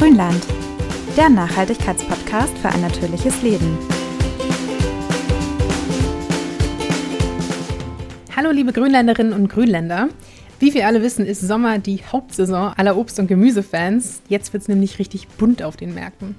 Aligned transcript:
Grünland, 0.00 0.42
der 1.14 1.28
Nachhaltigkeitspodcast 1.28 2.56
für 2.56 2.70
ein 2.70 2.80
natürliches 2.80 3.42
Leben. 3.42 3.76
Hallo 8.34 8.50
liebe 8.50 8.72
Grünländerinnen 8.72 9.34
und 9.34 9.48
Grünländer. 9.48 10.08
Wie 10.58 10.72
wir 10.72 10.86
alle 10.86 11.02
wissen, 11.02 11.26
ist 11.26 11.42
Sommer 11.42 11.78
die 11.80 12.02
Hauptsaison 12.02 12.72
aller 12.78 12.96
Obst- 12.96 13.20
und 13.20 13.26
Gemüsefans. 13.26 14.22
Jetzt 14.30 14.54
wird 14.54 14.62
es 14.62 14.68
nämlich 14.70 14.98
richtig 14.98 15.28
bunt 15.28 15.62
auf 15.62 15.76
den 15.76 15.92
Märkten. 15.92 16.34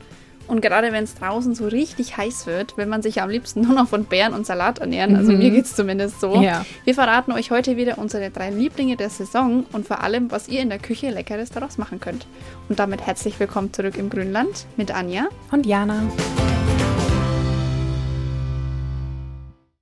Und 0.52 0.60
gerade 0.60 0.92
wenn 0.92 1.06
es 1.06 1.16
draußen 1.16 1.56
so 1.56 1.66
richtig 1.66 2.18
heiß 2.18 2.46
wird, 2.46 2.76
will 2.76 2.86
man 2.86 3.02
sich 3.02 3.22
am 3.22 3.30
liebsten 3.30 3.62
nur 3.62 3.74
noch 3.74 3.88
von 3.88 4.04
Beeren 4.04 4.34
und 4.34 4.46
Salat 4.46 4.80
ernähren. 4.80 5.16
Also 5.16 5.32
mhm. 5.32 5.38
mir 5.38 5.50
geht 5.50 5.64
es 5.64 5.78
zumindest 5.78 6.20
so. 6.20 6.42
Ja. 6.42 6.66
Wir 6.84 6.94
verraten 6.94 7.32
euch 7.32 7.52
heute 7.52 7.78
wieder 7.78 7.98
unsere 7.98 8.32
drei 8.32 8.50
Lieblinge 8.50 8.98
der 8.98 9.10
Saison 9.10 9.66
und 9.72 9.88
vor 9.88 10.04
allem, 10.04 10.30
was 10.30 10.50
ihr 10.50 10.60
in 10.60 10.68
der 10.68 10.80
Küche 10.80 11.10
Leckeres 11.10 11.52
daraus 11.52 11.78
machen 11.78 12.02
könnt. 12.02 12.28
Und 12.68 12.80
damit 12.80 13.08
herzlich 13.08 13.40
willkommen 13.40 13.72
zurück 13.72 13.96
im 13.98 14.10
Grünland 14.10 14.66
mit 14.76 14.94
Anja 14.94 15.30
und 15.54 15.66
Jana. 15.66 16.04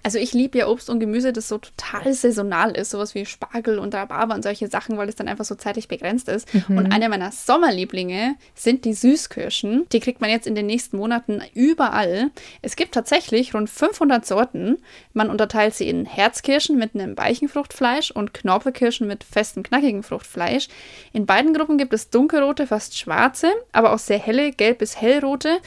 Also 0.09 0.17
ich 0.17 0.33
liebe 0.33 0.57
ja 0.57 0.67
Obst 0.67 0.89
und 0.89 0.99
Gemüse, 0.99 1.31
das 1.33 1.49
so 1.49 1.59
total 1.59 2.11
saisonal 2.15 2.71
ist, 2.75 2.89
sowas 2.89 3.13
wie 3.13 3.27
Spargel 3.27 3.77
und 3.77 3.93
Rhabarber 3.93 4.33
und 4.33 4.41
solche 4.41 4.67
Sachen, 4.67 4.97
weil 4.97 5.07
es 5.07 5.15
dann 5.15 5.27
einfach 5.27 5.45
so 5.45 5.53
zeitlich 5.53 5.87
begrenzt 5.87 6.27
ist. 6.29 6.51
Mhm. 6.67 6.79
Und 6.79 6.91
eine 6.91 7.09
meiner 7.09 7.31
Sommerlieblinge 7.31 8.33
sind 8.55 8.85
die 8.85 8.95
Süßkirschen. 8.95 9.85
Die 9.91 9.99
kriegt 9.99 10.19
man 10.19 10.31
jetzt 10.31 10.47
in 10.47 10.55
den 10.55 10.65
nächsten 10.65 10.97
Monaten 10.97 11.43
überall. 11.53 12.31
Es 12.63 12.75
gibt 12.75 12.95
tatsächlich 12.95 13.53
rund 13.53 13.69
500 13.69 14.25
Sorten. 14.25 14.79
Man 15.13 15.29
unterteilt 15.29 15.75
sie 15.75 15.87
in 15.87 16.07
Herzkirschen 16.07 16.79
mit 16.79 16.95
einem 16.95 17.15
weichen 17.15 17.47
Fruchtfleisch 17.47 18.09
und 18.09 18.33
Knorpelkirschen 18.33 19.05
mit 19.05 19.23
festem, 19.23 19.61
knackigen 19.61 20.01
Fruchtfleisch. 20.01 20.69
In 21.13 21.27
beiden 21.27 21.53
Gruppen 21.53 21.77
gibt 21.77 21.93
es 21.93 22.09
dunkelrote, 22.09 22.65
fast 22.65 22.97
schwarze, 22.97 23.51
aber 23.73 23.93
auch 23.93 23.99
sehr 23.99 24.17
helle, 24.17 24.53
gelb 24.53 24.79
bis 24.79 24.99
hellrote. 24.99 25.59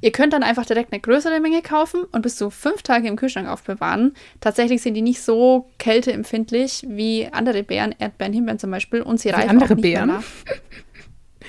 Ihr 0.00 0.12
könnt 0.12 0.32
dann 0.32 0.42
einfach 0.42 0.64
direkt 0.64 0.92
eine 0.92 1.00
größere 1.00 1.40
Menge 1.40 1.60
kaufen 1.62 2.04
und 2.04 2.22
bis 2.22 2.36
zu 2.36 2.50
fünf 2.50 2.82
Tage 2.82 3.08
im 3.08 3.16
Kühlschrank 3.16 3.48
aufbewahren. 3.48 4.14
Tatsächlich 4.40 4.80
sind 4.82 4.94
die 4.94 5.02
nicht 5.02 5.20
so 5.22 5.70
kälteempfindlich 5.78 6.86
wie 6.88 7.28
andere 7.32 7.64
Beeren, 7.64 7.94
Erdbeeren, 7.98 8.32
Himbeeren 8.32 8.58
zum 8.58 8.70
Beispiel. 8.70 9.02
Und 9.02 9.18
sie 9.20 9.30
reifen 9.30 9.50
andere 9.50 9.72
auch 9.72 9.76
nicht 9.76 9.82
Beeren? 9.82 10.24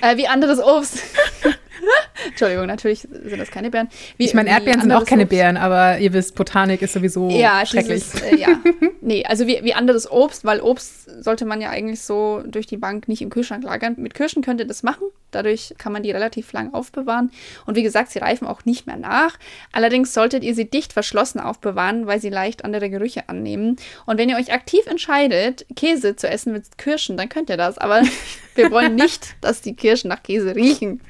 Äh, 0.02 0.18
wie 0.18 0.28
anderes 0.28 0.60
Obst. 0.60 1.04
Entschuldigung, 2.28 2.66
natürlich 2.66 3.02
sind 3.02 3.40
das 3.40 3.52
keine 3.52 3.70
Beeren. 3.70 3.90
Wie, 4.18 4.26
ich 4.26 4.34
meine, 4.34 4.50
Erdbeeren 4.50 4.82
sind 4.82 4.92
auch 4.92 5.06
keine 5.06 5.24
Obst. 5.24 5.30
Beeren, 5.30 5.58
aber 5.58 6.00
ihr 6.00 6.14
wisst, 6.14 6.36
Botanik 6.36 6.82
ist 6.82 6.94
sowieso 6.94 7.30
ja, 7.30 7.66
schrecklich. 7.66 8.04
Dieses, 8.04 8.22
äh, 8.22 8.36
ja, 8.36 8.60
nee, 9.02 9.26
also 9.26 9.48
wie, 9.48 9.64
wie 9.64 9.74
anderes 9.74 10.10
Obst, 10.10 10.46
weil 10.46 10.62
Obst 10.62 11.24
sollte 11.24 11.46
man 11.46 11.62
ja 11.62 11.70
eigentlich 11.70 12.02
so 12.02 12.44
durch 12.46 12.68
die 12.68 12.78
Bank 12.78 13.08
nicht 13.08 13.22
im 13.22 13.30
Kühlschrank 13.30 13.64
lagern. 13.64 13.96
Mit 13.98 14.14
Kirschen 14.14 14.42
könnt 14.42 14.60
ihr 14.60 14.68
das 14.68 14.84
machen, 14.84 15.08
dadurch 15.32 15.74
kann 15.78 15.94
man 15.94 16.04
die 16.04 16.12
relativ 16.12 16.52
lang 16.54 16.74
aufbewahren. 16.74 17.32
Und 17.66 17.76
wie 17.76 17.84
gesagt, 17.84 18.12
sie 18.12 18.20
reifen 18.20 18.48
auch 18.48 18.66
nicht 18.66 18.88
mehr 18.88 18.98
nach. 18.98 19.38
Allerdings 19.72 20.14
solltet 20.14 20.44
ihr 20.44 20.56
sie 20.56 20.70
dicht 20.70 20.94
verschlossen 20.94 21.40
aufbewahren, 21.40 22.08
weil 22.08 22.20
sie 22.20 22.30
leicht 22.30 22.66
andere 22.66 22.90
Gerüche 22.90 23.30
annehmen. 23.30 23.78
Und 24.06 24.18
wenn 24.18 24.30
ihr 24.30 24.38
euch 24.38 24.54
aktiv 24.54 24.86
entscheidet, 24.88 25.66
Käse 25.76 26.16
zu 26.16 26.28
essen 26.28 26.54
mit 26.54 26.78
Kirschen, 26.78 27.18
dann 27.18 27.30
könnt 27.30 27.50
ihr 27.50 27.58
das. 27.58 27.78
Aber 27.78 28.02
wir 28.56 28.72
wollen 28.72 28.96
nicht, 28.96 29.36
dass 29.42 29.62
die 29.62 29.76
Kirschen 29.76 30.10
nach 30.10 30.24
Käse 30.24 30.56
riechen. 30.56 31.02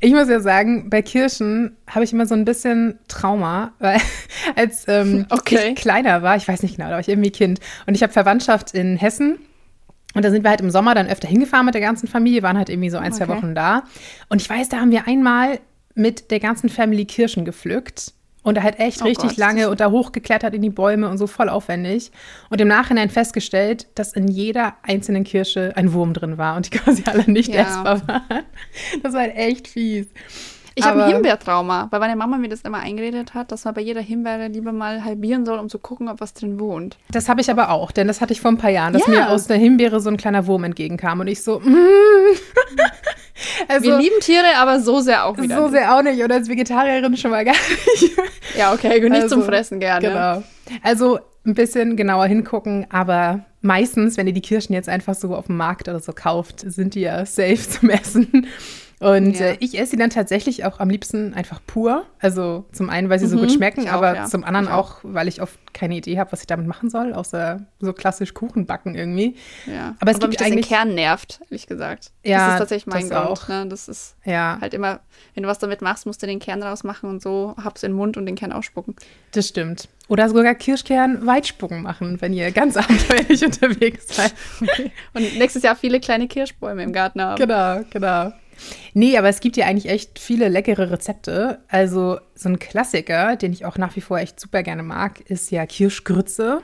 Ich 0.00 0.12
muss 0.12 0.28
ja 0.28 0.40
sagen, 0.40 0.90
bei 0.90 1.02
Kirschen 1.02 1.76
habe 1.86 2.04
ich 2.04 2.12
immer 2.12 2.26
so 2.26 2.34
ein 2.34 2.44
bisschen 2.44 2.98
Trauma, 3.08 3.72
weil 3.78 4.00
als 4.56 4.86
ähm, 4.88 5.26
okay. 5.30 5.70
ich 5.70 5.76
kleiner 5.76 6.22
war, 6.22 6.36
ich 6.36 6.46
weiß 6.46 6.62
nicht 6.62 6.76
genau, 6.76 6.88
da 6.88 6.94
war 6.94 7.00
ich 7.00 7.08
irgendwie 7.08 7.30
Kind 7.30 7.60
und 7.86 7.94
ich 7.94 8.02
habe 8.02 8.12
Verwandtschaft 8.12 8.74
in 8.74 8.96
Hessen. 8.96 9.38
Und 10.14 10.24
da 10.24 10.30
sind 10.30 10.44
wir 10.44 10.50
halt 10.50 10.60
im 10.60 10.70
Sommer 10.70 10.94
dann 10.94 11.08
öfter 11.08 11.26
hingefahren 11.26 11.66
mit 11.66 11.74
der 11.74 11.82
ganzen 11.82 12.06
Familie, 12.06 12.44
waren 12.44 12.56
halt 12.56 12.68
irgendwie 12.68 12.90
so 12.90 12.98
ein, 12.98 13.12
zwei 13.12 13.26
Wochen 13.26 13.56
da. 13.56 13.82
Und 14.28 14.40
ich 14.40 14.48
weiß, 14.48 14.68
da 14.68 14.78
haben 14.78 14.92
wir 14.92 15.08
einmal 15.08 15.58
mit 15.96 16.30
der 16.30 16.40
ganzen 16.40 16.68
Family 16.68 17.04
Kirschen 17.04 17.44
gepflückt. 17.44 18.13
Und 18.44 18.62
halt 18.62 18.78
echt 18.78 19.00
oh 19.00 19.06
richtig 19.06 19.30
Gott, 19.30 19.36
lange 19.38 19.70
und 19.70 19.80
da 19.80 19.90
hochgeklettert 19.90 20.54
in 20.54 20.62
die 20.62 20.70
Bäume 20.70 21.08
und 21.08 21.18
so 21.18 21.26
voll 21.26 21.48
aufwendig. 21.48 22.12
Und 22.50 22.60
im 22.60 22.68
Nachhinein 22.68 23.08
festgestellt, 23.08 23.88
dass 23.96 24.12
in 24.12 24.28
jeder 24.28 24.74
einzelnen 24.82 25.24
Kirsche 25.24 25.72
ein 25.76 25.92
Wurm 25.94 26.12
drin 26.12 26.38
war 26.38 26.54
und 26.54 26.66
die 26.66 26.70
quasi 26.78 27.02
alle 27.06 27.24
nicht 27.28 27.52
ja. 27.52 27.62
essbar 27.62 28.06
waren. 28.06 28.44
Das 29.02 29.14
war 29.14 29.22
halt 29.22 29.34
echt 29.34 29.66
fies. 29.66 30.06
Ich 30.76 30.84
habe 30.84 31.04
ein 31.04 31.12
Himbeertrauma, 31.12 31.86
weil 31.90 32.00
meine 32.00 32.16
Mama 32.16 32.36
mir 32.36 32.48
das 32.48 32.62
immer 32.62 32.80
eingeredet 32.80 33.34
hat, 33.34 33.52
dass 33.52 33.64
man 33.64 33.74
bei 33.74 33.80
jeder 33.80 34.00
Himbeere 34.00 34.48
lieber 34.48 34.72
mal 34.72 35.04
halbieren 35.04 35.46
soll, 35.46 35.58
um 35.58 35.68
zu 35.68 35.78
gucken, 35.78 36.08
ob 36.08 36.20
was 36.20 36.34
drin 36.34 36.58
wohnt. 36.58 36.98
Das 37.10 37.28
habe 37.28 37.40
ich 37.40 37.50
aber 37.50 37.70
auch, 37.70 37.92
denn 37.92 38.08
das 38.08 38.20
hatte 38.20 38.32
ich 38.32 38.40
vor 38.40 38.50
ein 38.50 38.58
paar 38.58 38.70
Jahren, 38.70 38.92
dass 38.92 39.06
yeah. 39.06 39.26
mir 39.26 39.30
aus 39.30 39.46
der 39.46 39.56
Himbeere 39.56 40.00
so 40.00 40.10
ein 40.10 40.16
kleiner 40.16 40.46
Wurm 40.46 40.64
entgegenkam 40.64 41.20
und 41.20 41.28
ich 41.28 41.42
so, 41.42 41.60
mm. 41.60 41.70
also, 43.68 43.86
Wir 43.86 43.98
lieben 43.98 44.20
Tiere, 44.20 44.56
aber 44.56 44.80
so 44.80 45.00
sehr 45.00 45.26
auch 45.26 45.36
wieder. 45.38 45.56
So 45.56 45.68
sehr 45.68 45.94
auch 45.94 46.02
nicht 46.02 46.22
und 46.22 46.30
als 46.30 46.48
Vegetarierin 46.48 47.16
schon 47.16 47.30
mal 47.30 47.44
gar 47.44 47.52
nicht. 47.52 48.12
ja, 48.56 48.72
okay, 48.72 49.00
nicht 49.00 49.12
also, 49.12 49.36
zum 49.36 49.44
Fressen 49.44 49.80
gerne. 49.80 50.08
Genau. 50.08 50.42
Also 50.82 51.18
ein 51.46 51.54
bisschen 51.54 51.96
genauer 51.96 52.26
hingucken, 52.26 52.86
aber 52.90 53.44
meistens, 53.60 54.16
wenn 54.16 54.26
ihr 54.26 54.32
die 54.32 54.40
Kirschen 54.40 54.72
jetzt 54.72 54.88
einfach 54.88 55.14
so 55.14 55.34
auf 55.34 55.46
dem 55.46 55.56
Markt 55.56 55.88
oder 55.88 56.00
so 56.00 56.12
kauft, 56.12 56.60
sind 56.60 56.94
die 56.94 57.00
ja 57.00 57.26
safe 57.26 57.68
zum 57.68 57.90
Essen. 57.90 58.46
Und 59.04 59.38
ja. 59.38 59.48
äh, 59.48 59.56
ich 59.60 59.78
esse 59.78 59.90
sie 59.90 59.96
dann 59.98 60.08
tatsächlich 60.08 60.64
auch 60.64 60.80
am 60.80 60.88
liebsten 60.88 61.34
einfach 61.34 61.60
pur. 61.66 62.06
Also 62.20 62.64
zum 62.72 62.88
einen, 62.88 63.10
weil 63.10 63.18
sie 63.18 63.26
mhm, 63.26 63.30
so 63.32 63.36
gut 63.36 63.52
schmecken, 63.52 63.86
aber 63.86 64.14
ja. 64.14 64.24
zum 64.24 64.44
anderen 64.44 64.66
auch. 64.66 64.74
auch, 64.74 65.00
weil 65.02 65.28
ich 65.28 65.42
oft 65.42 65.58
keine 65.74 65.96
Idee 65.96 66.18
habe, 66.18 66.32
was 66.32 66.40
ich 66.40 66.46
damit 66.46 66.66
machen 66.66 66.88
soll, 66.88 67.12
außer 67.12 67.60
so 67.80 67.92
klassisch 67.92 68.32
Kuchen 68.32 68.64
backen 68.64 68.94
irgendwie. 68.94 69.36
Ja. 69.66 69.94
Aber 70.00 70.10
es 70.10 70.16
aber 70.16 70.28
gibt 70.28 70.40
mich 70.40 70.40
eigentlich 70.40 70.68
den 70.68 70.74
Kern 70.74 70.94
nervt, 70.94 71.40
ehrlich 71.50 71.66
gesagt. 71.66 72.12
Ja, 72.24 72.38
das 72.38 72.52
ist 72.54 72.58
tatsächlich 72.60 72.86
mein 72.86 73.10
Grund. 73.10 73.26
Auch. 73.26 73.48
Ne? 73.48 73.66
Das 73.68 73.88
ist 73.88 74.16
ja. 74.24 74.56
halt 74.58 74.72
immer, 74.72 75.00
wenn 75.34 75.42
du 75.42 75.50
was 75.50 75.58
damit 75.58 75.82
machst, 75.82 76.06
musst 76.06 76.22
du 76.22 76.26
den 76.26 76.38
Kern 76.38 76.62
rausmachen 76.62 77.10
und 77.10 77.20
so 77.20 77.54
hab's 77.62 77.82
in 77.82 77.92
den 77.92 77.96
Mund 77.98 78.16
und 78.16 78.24
den 78.24 78.36
Kern 78.36 78.52
ausspucken. 78.52 78.96
Das 79.32 79.48
stimmt. 79.48 79.90
Oder 80.08 80.28
sogar 80.28 80.54
Kirschkern 80.54 81.26
Weitspucken 81.26 81.82
machen, 81.82 82.20
wenn 82.20 82.32
ihr 82.32 82.52
ganz 82.52 82.76
abenteuerlich 82.78 83.44
unterwegs 83.44 84.16
seid. 84.16 84.34
Okay. 84.60 84.92
Und 85.14 85.38
nächstes 85.38 85.62
Jahr 85.62 85.76
viele 85.76 85.98
kleine 85.98 86.28
Kirschbäume 86.28 86.82
im 86.82 86.92
Garten 86.92 87.22
haben. 87.22 87.38
Genau, 87.38 87.80
genau. 87.90 88.32
Nee, 88.92 89.16
aber 89.18 89.28
es 89.28 89.40
gibt 89.40 89.56
ja 89.56 89.66
eigentlich 89.66 89.90
echt 89.90 90.18
viele 90.18 90.48
leckere 90.48 90.90
Rezepte. 90.90 91.60
Also 91.68 92.18
so 92.34 92.48
ein 92.48 92.58
Klassiker, 92.58 93.36
den 93.36 93.52
ich 93.52 93.64
auch 93.64 93.78
nach 93.78 93.96
wie 93.96 94.00
vor 94.00 94.18
echt 94.18 94.38
super 94.40 94.62
gerne 94.62 94.82
mag, 94.82 95.20
ist 95.28 95.50
ja 95.50 95.66
Kirschgrütze. 95.66 96.62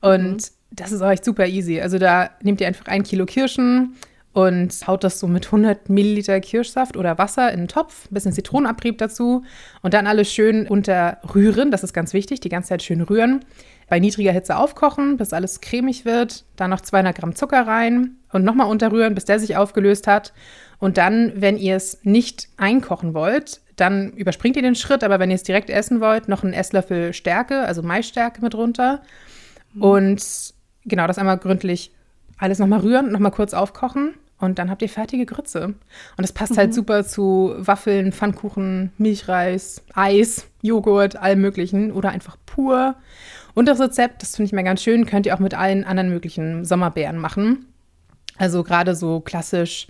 Und 0.00 0.36
mhm. 0.36 0.38
das 0.70 0.92
ist 0.92 1.02
auch 1.02 1.10
echt 1.10 1.24
super 1.24 1.46
easy. 1.46 1.80
Also 1.80 1.98
da 1.98 2.30
nehmt 2.42 2.60
ihr 2.60 2.66
einfach 2.66 2.86
ein 2.86 3.02
Kilo 3.02 3.26
Kirschen 3.26 3.96
und 4.34 4.86
haut 4.88 5.04
das 5.04 5.20
so 5.20 5.28
mit 5.28 5.46
100 5.46 5.88
Milliliter 5.88 6.40
Kirschsaft 6.40 6.96
oder 6.96 7.18
Wasser 7.18 7.52
in 7.52 7.60
einen 7.60 7.68
Topf, 7.68 8.10
ein 8.10 8.14
bisschen 8.14 8.32
Zitronenabrieb 8.32 8.98
dazu 8.98 9.44
und 9.80 9.94
dann 9.94 10.08
alles 10.08 10.32
schön 10.32 10.66
unterrühren. 10.66 11.70
Das 11.70 11.84
ist 11.84 11.92
ganz 11.92 12.12
wichtig, 12.12 12.40
die 12.40 12.48
ganze 12.48 12.70
Zeit 12.70 12.82
schön 12.82 13.00
rühren. 13.00 13.44
Bei 13.88 13.98
niedriger 13.98 14.32
Hitze 14.32 14.56
aufkochen, 14.56 15.16
bis 15.16 15.32
alles 15.32 15.60
cremig 15.60 16.04
wird. 16.04 16.44
Dann 16.56 16.70
noch 16.70 16.80
200 16.80 17.16
Gramm 17.16 17.34
Zucker 17.34 17.66
rein 17.66 18.16
und 18.32 18.44
nochmal 18.44 18.68
unterrühren, 18.68 19.14
bis 19.14 19.24
der 19.24 19.38
sich 19.38 19.56
aufgelöst 19.56 20.06
hat. 20.06 20.32
Und 20.78 20.96
dann, 20.98 21.32
wenn 21.36 21.56
ihr 21.56 21.76
es 21.76 22.04
nicht 22.04 22.48
einkochen 22.56 23.14
wollt, 23.14 23.60
dann 23.76 24.12
überspringt 24.12 24.56
ihr 24.56 24.62
den 24.62 24.74
Schritt, 24.74 25.02
aber 25.02 25.18
wenn 25.18 25.30
ihr 25.30 25.36
es 25.36 25.42
direkt 25.42 25.70
essen 25.70 26.00
wollt, 26.00 26.28
noch 26.28 26.44
einen 26.44 26.52
Esslöffel 26.52 27.12
Stärke, 27.12 27.60
also 27.60 27.82
Maisstärke 27.82 28.40
mit 28.40 28.54
runter. 28.54 29.02
Mhm. 29.72 29.82
Und 29.82 30.54
genau, 30.84 31.06
das 31.06 31.18
einmal 31.18 31.38
gründlich 31.38 31.92
alles 32.38 32.58
nochmal 32.58 32.80
rühren, 32.80 33.10
nochmal 33.12 33.30
kurz 33.30 33.54
aufkochen 33.54 34.14
und 34.38 34.58
dann 34.58 34.70
habt 34.70 34.82
ihr 34.82 34.88
fertige 34.88 35.26
Grütze. 35.26 35.66
Und 35.66 35.76
das 36.18 36.32
passt 36.32 36.50
halt 36.50 36.56
mhm. 36.56 36.60
halt 36.60 36.74
super 36.74 37.04
zu 37.04 37.54
Waffeln, 37.56 38.12
Pfannkuchen, 38.12 38.92
Milchreis, 38.98 39.82
Eis, 39.94 40.46
Joghurt, 40.62 41.16
allem 41.16 41.40
möglichen 41.40 41.92
oder 41.92 42.10
einfach 42.10 42.36
pur. 42.46 42.96
Und 43.54 43.66
das 43.66 43.80
Rezept, 43.80 44.22
das 44.22 44.36
finde 44.36 44.46
ich 44.46 44.52
mir 44.52 44.64
ganz 44.64 44.82
schön, 44.82 45.06
könnt 45.06 45.26
ihr 45.26 45.34
auch 45.34 45.40
mit 45.40 45.54
allen 45.54 45.84
anderen 45.84 46.10
möglichen 46.10 46.64
Sommerbeeren 46.64 47.18
machen. 47.18 47.66
Also 48.36 48.64
gerade 48.64 48.94
so 48.94 49.20
klassisch 49.20 49.86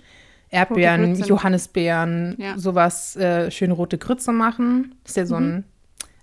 Erdbeeren, 0.49 1.15
Johannisbeeren, 1.15 2.35
ja. 2.37 2.57
sowas, 2.57 3.15
äh, 3.15 3.49
schön 3.51 3.71
rote 3.71 3.97
Grütze 3.97 4.31
machen. 4.31 4.95
Das 5.03 5.11
ist 5.11 5.17
ja 5.17 5.25
so 5.25 5.35
ein 5.35 5.51
mhm. 5.51 5.63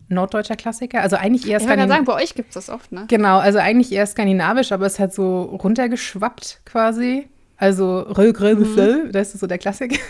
norddeutscher 0.09 0.57
Klassiker. 0.57 1.03
Also 1.03 1.17
eigentlich 1.17 1.47
eher 1.47 1.59
skandinavisch. 1.59 1.91
Ich 1.91 1.97
sagen, 1.97 2.05
bei 2.05 2.15
euch 2.15 2.35
gibt 2.35 2.49
es 2.51 2.55
das 2.55 2.71
oft, 2.71 2.93
ne? 2.93 3.05
Genau, 3.09 3.39
also 3.39 3.59
eigentlich 3.59 3.93
eher 3.93 4.07
skandinavisch, 4.07 4.73
aber 4.73 4.87
es 4.87 4.99
hat 4.99 5.13
so 5.13 5.43
runtergeschwappt 5.43 6.61
quasi. 6.65 7.29
Also 7.57 8.01
Röl, 8.01 8.33
Gröl, 8.33 8.57
mhm. 8.57 9.13
das 9.13 9.35
ist 9.35 9.41
so 9.41 9.47
der 9.47 9.59
Klassiker. 9.59 9.97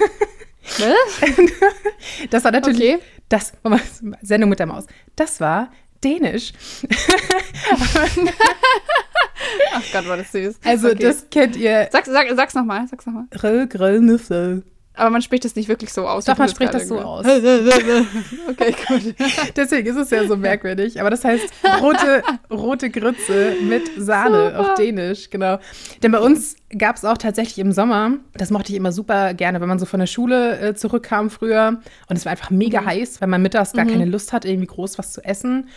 das 2.30 2.44
war 2.44 2.52
natürlich 2.52 2.94
okay. 2.94 2.98
das, 3.28 3.52
Sendung 4.22 4.50
mit 4.50 4.58
der 4.58 4.66
Maus. 4.66 4.86
Das 5.16 5.40
war 5.40 5.70
Dänisch. 6.02 6.52
Ach 9.72 9.82
Gott, 9.92 10.08
war 10.08 10.16
das 10.16 10.32
süß. 10.32 10.60
Also 10.64 10.88
okay. 10.88 11.02
das 11.02 11.28
kennt 11.30 11.56
ihr. 11.56 11.88
Sag, 11.90 12.06
sag, 12.06 12.26
sag's 12.34 12.54
nochmal, 12.54 12.86
sag's 12.88 13.06
nochmal. 13.06 13.24
Aber 14.94 15.10
man 15.10 15.22
spricht 15.22 15.44
es 15.44 15.56
nicht 15.56 15.68
wirklich 15.68 15.92
so 15.92 16.06
aus. 16.06 16.26
Doch, 16.26 16.36
man 16.36 16.48
spricht 16.48 16.74
das 16.74 16.86
so 16.86 17.00
aus. 17.00 17.24
okay, 18.50 18.74
gut. 18.88 19.14
Deswegen 19.56 19.88
ist 19.88 19.96
es 19.96 20.10
ja 20.10 20.26
so 20.26 20.36
merkwürdig. 20.36 21.00
Aber 21.00 21.08
das 21.08 21.24
heißt 21.24 21.46
rote, 21.80 22.22
rote 22.50 22.90
Grütze 22.90 23.54
mit 23.62 23.90
Sahne 23.96 24.50
Super. 24.50 24.60
auf 24.60 24.74
Dänisch, 24.74 25.30
genau. 25.30 25.58
Denn 26.02 26.12
bei 26.12 26.20
uns 26.20 26.56
gab 26.76 26.96
es 26.96 27.04
auch 27.04 27.16
tatsächlich 27.16 27.58
im 27.58 27.72
Sommer, 27.72 28.12
das 28.34 28.50
mochte 28.50 28.72
ich 28.72 28.76
immer 28.76 28.92
super 28.92 29.32
gerne, 29.32 29.60
wenn 29.60 29.68
man 29.68 29.78
so 29.78 29.86
von 29.86 30.00
der 30.00 30.06
Schule 30.06 30.58
äh, 30.58 30.74
zurückkam 30.74 31.30
früher 31.30 31.80
und 32.08 32.16
es 32.16 32.24
war 32.26 32.32
einfach 32.32 32.50
mega 32.50 32.84
heiß, 32.84 33.20
weil 33.20 33.28
man 33.28 33.40
mittags 33.40 33.72
gar 33.72 33.86
keine 33.86 34.04
Lust 34.04 34.32
hat, 34.32 34.44
irgendwie 34.44 34.66
groß 34.66 34.98
was 34.98 35.12
zu 35.12 35.24
essen. 35.24 35.68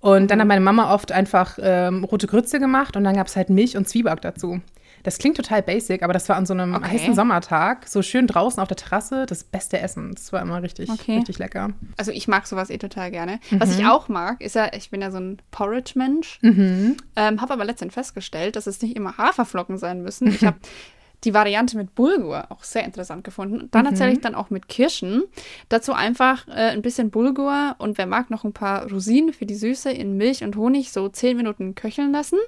Und 0.00 0.30
dann 0.30 0.40
hat 0.40 0.48
meine 0.48 0.60
Mama 0.60 0.92
oft 0.92 1.12
einfach 1.12 1.58
ähm, 1.62 2.04
rote 2.04 2.26
Grütze 2.26 2.60
gemacht 2.60 2.96
und 2.96 3.04
dann 3.04 3.16
gab 3.16 3.26
es 3.26 3.36
halt 3.36 3.48
Milch 3.50 3.76
und 3.76 3.88
Zwieback 3.88 4.20
dazu. 4.20 4.60
Das 5.04 5.18
klingt 5.18 5.36
total 5.36 5.62
basic, 5.62 6.02
aber 6.02 6.12
das 6.12 6.28
war 6.28 6.36
an 6.36 6.46
so 6.46 6.52
einem 6.54 6.74
Okay. 6.74 6.90
heißen 6.98 7.14
Sommertag, 7.14 7.86
so 7.86 8.02
schön 8.02 8.26
draußen 8.26 8.60
auf 8.60 8.68
der 8.68 8.76
Terrasse, 8.76 9.26
das 9.26 9.44
beste 9.44 9.78
Essen. 9.78 10.12
Das 10.14 10.32
war 10.32 10.42
immer 10.42 10.60
richtig, 10.62 10.90
Okay. 10.90 11.18
richtig 11.18 11.38
lecker. 11.38 11.70
Also 11.96 12.10
ich 12.10 12.26
mag 12.26 12.46
sowas 12.46 12.70
eh 12.70 12.78
total 12.78 13.10
gerne. 13.12 13.38
Was 13.52 13.68
Mhm. 13.70 13.74
ich 13.80 13.86
auch 13.86 14.08
mag, 14.08 14.40
ist 14.40 14.56
ja, 14.56 14.72
ich 14.74 14.90
bin 14.90 15.00
ja 15.02 15.10
so 15.12 15.18
ein 15.18 15.38
Porridge-Mensch. 15.52 16.38
Mhm. 16.42 16.96
Ähm, 17.16 17.40
habe 17.40 17.52
aber 17.52 17.64
letztendlich 17.64 17.94
festgestellt, 17.94 18.56
dass 18.56 18.66
es 18.66 18.82
nicht 18.82 18.96
immer 18.96 19.16
Haferflocken 19.18 19.78
sein 19.78 20.02
müssen. 20.02 20.26
Ich 20.28 20.44
habe 20.44 20.56
die 21.24 21.32
Variante 21.34 21.76
mit 21.76 21.94
Bulgur 21.94 22.50
auch 22.50 22.64
sehr 22.64 22.84
interessant 22.84 23.24
gefunden. 23.24 23.60
Und 23.62 23.74
dann 23.74 23.84
tatsächlich 23.84 24.20
dann 24.20 24.34
auch 24.34 24.50
mit 24.50 24.68
Kirschen. 24.68 25.22
Dazu 25.70 25.92
einfach 25.94 26.46
äh, 26.48 26.70
ein 26.70 26.82
bisschen 26.82 27.10
Bulgur 27.10 27.76
und 27.78 27.96
wer 27.98 28.06
mag 28.06 28.30
noch 28.30 28.44
ein 28.44 28.52
paar 28.52 28.90
Rosinen 28.90 29.32
für 29.32 29.46
die 29.46 29.54
Süße 29.54 29.90
in 29.90 30.16
Milch 30.16 30.44
und 30.44 30.56
Honig 30.56 30.92
so 30.92 31.08
10 31.08 31.36
Minuten 31.36 31.74
köcheln 31.74 32.12
lassen. 32.12 32.38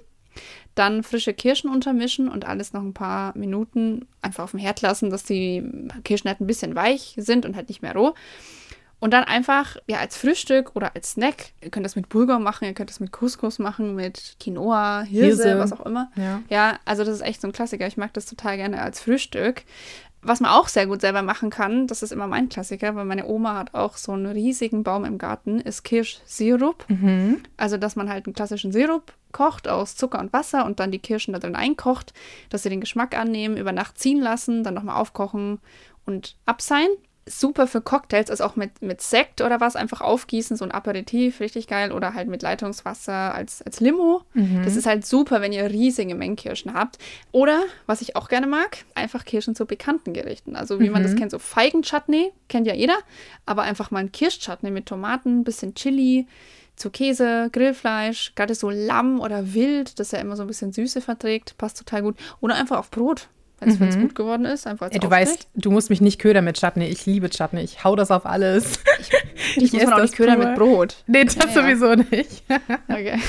Dann 0.75 1.03
frische 1.03 1.35
Kirschen 1.35 1.71
untermischen 1.71 2.29
und 2.29 2.44
alles 2.44 2.73
noch 2.73 2.83
ein 2.83 2.94
paar 2.94 3.37
Minuten 3.37 4.06
einfach 4.23 4.44
auf 4.44 4.50
dem 4.50 4.61
Herd 4.61 4.83
lassen, 4.83 5.11
dass 5.11 5.25
die 5.25 5.62
Kirschen 6.05 6.29
halt 6.29 6.41
ein 6.41 6.47
bisschen 6.47 6.75
weich 6.75 7.15
sind 7.17 7.47
und 7.47 7.56
halt 7.56 7.69
nicht 7.69 7.83
mehr 7.83 7.94
roh. 7.94 8.15
Und 8.99 9.12
dann 9.12 9.25
einfach, 9.25 9.77
ja, 9.87 9.99
als 9.99 10.17
Frühstück 10.17 10.75
oder 10.75 10.94
als 10.94 11.12
Snack, 11.12 11.53
ihr 11.61 11.71
könnt 11.71 11.85
das 11.85 11.97
mit 11.97 12.09
Bulgur 12.09 12.38
machen, 12.38 12.65
ihr 12.65 12.73
könnt 12.73 12.88
das 12.88 12.99
mit 12.99 13.12
Couscous 13.12 13.59
machen, 13.59 13.94
mit 13.94 14.37
Quinoa, 14.41 15.03
Hirse, 15.03 15.44
Hirse. 15.44 15.59
was 15.59 15.73
auch 15.73 15.85
immer. 15.85 16.11
Ja. 16.17 16.43
Ja, 16.49 16.79
also 16.87 17.05
das 17.05 17.17
ist 17.17 17.21
echt 17.21 17.43
so 17.43 17.49
ein 17.49 17.53
Klassiker. 17.53 17.87
Ich 17.87 17.99
mag 17.99 18.15
das 18.15 18.25
total 18.25 18.56
gerne 18.56 18.81
als 18.81 19.00
Frühstück. 19.00 19.65
Was 20.26 20.40
man 20.40 20.50
auch 20.50 20.67
sehr 20.67 20.87
gut 20.87 21.00
selber 21.00 21.23
machen 21.23 21.50
kann, 21.50 21.87
das 21.87 22.02
ist 22.02 22.11
immer 22.11 22.26
mein 22.26 22.49
Klassiker, 22.49 22.96
weil 22.96 23.05
meine 23.05 23.26
Oma 23.26 23.56
hat 23.56 23.75
auch 23.75 23.96
so 23.96 24.12
einen 24.12 24.26
riesigen 24.26 24.82
Baum 24.82 25.05
im 25.05 25.19
Garten, 25.19 25.61
ist 25.61 25.84
Kirschsirup. 25.84 26.84
Mhm. 26.88 27.43
Also, 27.56 27.76
dass 27.76 27.94
man 27.94 28.08
halt 28.08 28.26
einen 28.26 28.34
klassischen 28.34 28.73
Sirup 28.73 29.12
kocht 29.31 29.69
aus 29.69 29.94
Zucker 29.94 30.19
und 30.19 30.32
Wasser 30.32 30.64
und 30.67 30.81
dann 30.81 30.90
die 30.90 30.99
Kirschen 30.99 31.32
da 31.32 31.38
drin 31.38 31.55
einkocht, 31.55 32.12
dass 32.50 32.64
sie 32.64 32.70
den 32.70 32.81
Geschmack 32.81 33.17
annehmen, 33.17 33.56
über 33.56 33.70
Nacht 33.70 33.99
ziehen 33.99 34.20
lassen, 34.20 34.64
dann 34.64 34.75
nochmal 34.75 35.00
aufkochen 35.00 35.61
und 36.06 36.34
abseihen. 36.44 36.90
Super 37.28 37.67
für 37.67 37.81
Cocktails, 37.81 38.31
also 38.31 38.44
auch 38.44 38.55
mit, 38.55 38.82
mit 38.82 39.00
Sekt 39.00 39.40
oder 39.40 39.61
was, 39.61 39.75
einfach 39.75 40.00
aufgießen, 40.00 40.56
so 40.56 40.64
ein 40.64 40.70
Aperitif, 40.70 41.40
richtig 41.40 41.67
geil. 41.67 41.90
Oder 41.90 42.14
halt 42.14 42.28
mit 42.28 42.43
Leitungswasser 42.43 43.34
als, 43.34 43.62
als 43.62 43.81
Limo. 43.81 44.23
Das 44.64 44.76
ist 44.76 44.87
halt 44.87 45.05
super, 45.05 45.40
wenn 45.40 45.52
ihr 45.52 45.69
riesige 45.69 46.14
Mengen 46.14 46.37
Kirschen 46.37 46.73
habt. 46.73 46.99
Oder, 47.32 47.62
was 47.87 48.00
ich 48.00 48.14
auch 48.14 48.28
gerne 48.28 48.46
mag, 48.46 48.78
einfach 48.94 49.25
Kirschen 49.25 49.56
zu 49.56 49.67
bekannten 49.67 50.12
Gerichten. 50.12 50.55
Also 50.55 50.78
wie 50.78 50.88
man 50.88 51.02
das 51.02 51.17
kennt, 51.17 51.32
so 51.32 51.38
Feigenchutney, 51.38 52.32
kennt 52.49 52.67
ja 52.67 52.75
jeder. 52.75 52.96
Aber 53.44 53.62
einfach 53.62 53.90
mal 53.90 53.99
ein 53.99 54.12
Kirschchutney 54.12 54.70
mit 54.70 54.87
Tomaten, 54.87 55.43
bisschen 55.43 55.75
Chili, 55.75 56.26
zu 56.76 56.90
Käse, 56.90 57.49
Grillfleisch, 57.52 58.34
gerade 58.34 58.55
so 58.55 58.70
Lamm 58.70 59.20
oder 59.20 59.55
Wild, 59.55 59.99
das 59.99 60.12
ja 60.12 60.20
immer 60.20 60.37
so 60.37 60.43
ein 60.43 60.46
bisschen 60.46 60.73
Süße 60.73 61.00
verträgt, 61.00 61.56
passt 61.58 61.78
total 61.78 62.02
gut. 62.02 62.17
Oder 62.40 62.55
einfach 62.55 62.78
auf 62.78 62.90
Brot, 62.90 63.28
wenn 63.61 63.88
es 63.88 63.99
gut 63.99 64.14
geworden 64.14 64.44
ist. 64.44 64.67
Einfach 64.67 64.87
als 64.87 64.94
Ey, 64.94 65.00
du 65.00 65.06
Aufstrich. 65.08 65.29
weißt, 65.29 65.49
du 65.55 65.70
musst 65.70 65.91
mich 65.91 66.00
nicht 66.00 66.19
ködern 66.20 66.44
mit 66.44 66.58
Chutney. 66.61 66.87
Ich 66.87 67.06
liebe 67.06 67.31
Chutney. 67.31 67.62
Ich 67.62 67.85
hau 67.85 67.97
das 67.97 68.11
auf 68.11 68.26
alles. 68.26 68.81
ich 69.56 69.62
muss 69.73 69.82
esse 69.82 69.91
man 69.91 69.94
auch 69.94 70.03
nicht 70.03 70.14
ködern 70.17 70.38
mit 70.38 70.55
Brot. 70.56 70.97
Nee, 71.06 71.25
das 71.25 71.35
Ja, 71.37 71.47
ja. 71.47 71.53
sowieso 71.53 71.94
nicht. 71.94 72.43
Okay. 72.88 73.19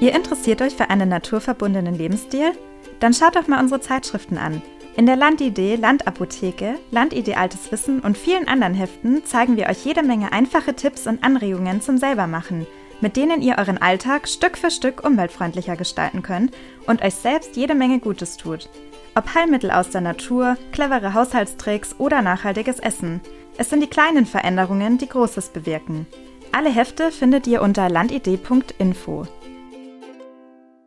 Ihr 0.00 0.14
interessiert 0.14 0.60
euch 0.62 0.74
für 0.74 0.90
einen 0.90 1.08
naturverbundenen 1.08 1.94
Lebensstil? 1.96 2.52
Dann 3.00 3.14
schaut 3.14 3.36
doch 3.36 3.48
mal 3.48 3.60
unsere 3.60 3.80
Zeitschriften 3.80 4.38
an. 4.38 4.62
In 4.96 5.06
der 5.06 5.16
Landidee, 5.16 5.76
Landapotheke, 5.76 6.76
Landidee 6.90 7.34
Altes 7.34 7.70
Wissen 7.70 8.00
und 8.00 8.16
vielen 8.16 8.48
anderen 8.48 8.74
Heften 8.74 9.24
zeigen 9.24 9.56
wir 9.56 9.66
euch 9.68 9.84
jede 9.84 10.02
Menge 10.02 10.32
einfache 10.32 10.74
Tipps 10.74 11.06
und 11.06 11.22
Anregungen 11.22 11.82
zum 11.82 11.98
Selbermachen, 11.98 12.66
mit 13.00 13.16
denen 13.16 13.42
ihr 13.42 13.56
euren 13.58 13.78
Alltag 13.78 14.28
Stück 14.28 14.56
für 14.56 14.70
Stück 14.70 15.04
umweltfreundlicher 15.04 15.76
gestalten 15.76 16.22
könnt 16.22 16.54
und 16.86 17.02
euch 17.02 17.14
selbst 17.14 17.56
jede 17.56 17.74
Menge 17.74 17.98
Gutes 17.98 18.36
tut. 18.36 18.68
Ob 19.14 19.34
Heilmittel 19.34 19.70
aus 19.70 19.90
der 19.90 20.02
Natur, 20.02 20.56
clevere 20.72 21.14
Haushaltstricks 21.14 21.94
oder 21.98 22.22
nachhaltiges 22.22 22.78
Essen. 22.78 23.20
Es 23.58 23.70
sind 23.70 23.82
die 23.82 23.88
kleinen 23.88 24.26
Veränderungen, 24.26 24.98
die 24.98 25.08
Großes 25.08 25.48
bewirken. 25.48 26.06
Alle 26.52 26.70
Hefte 26.70 27.10
findet 27.10 27.46
ihr 27.46 27.62
unter 27.62 27.88
landidee.info. 27.88 29.26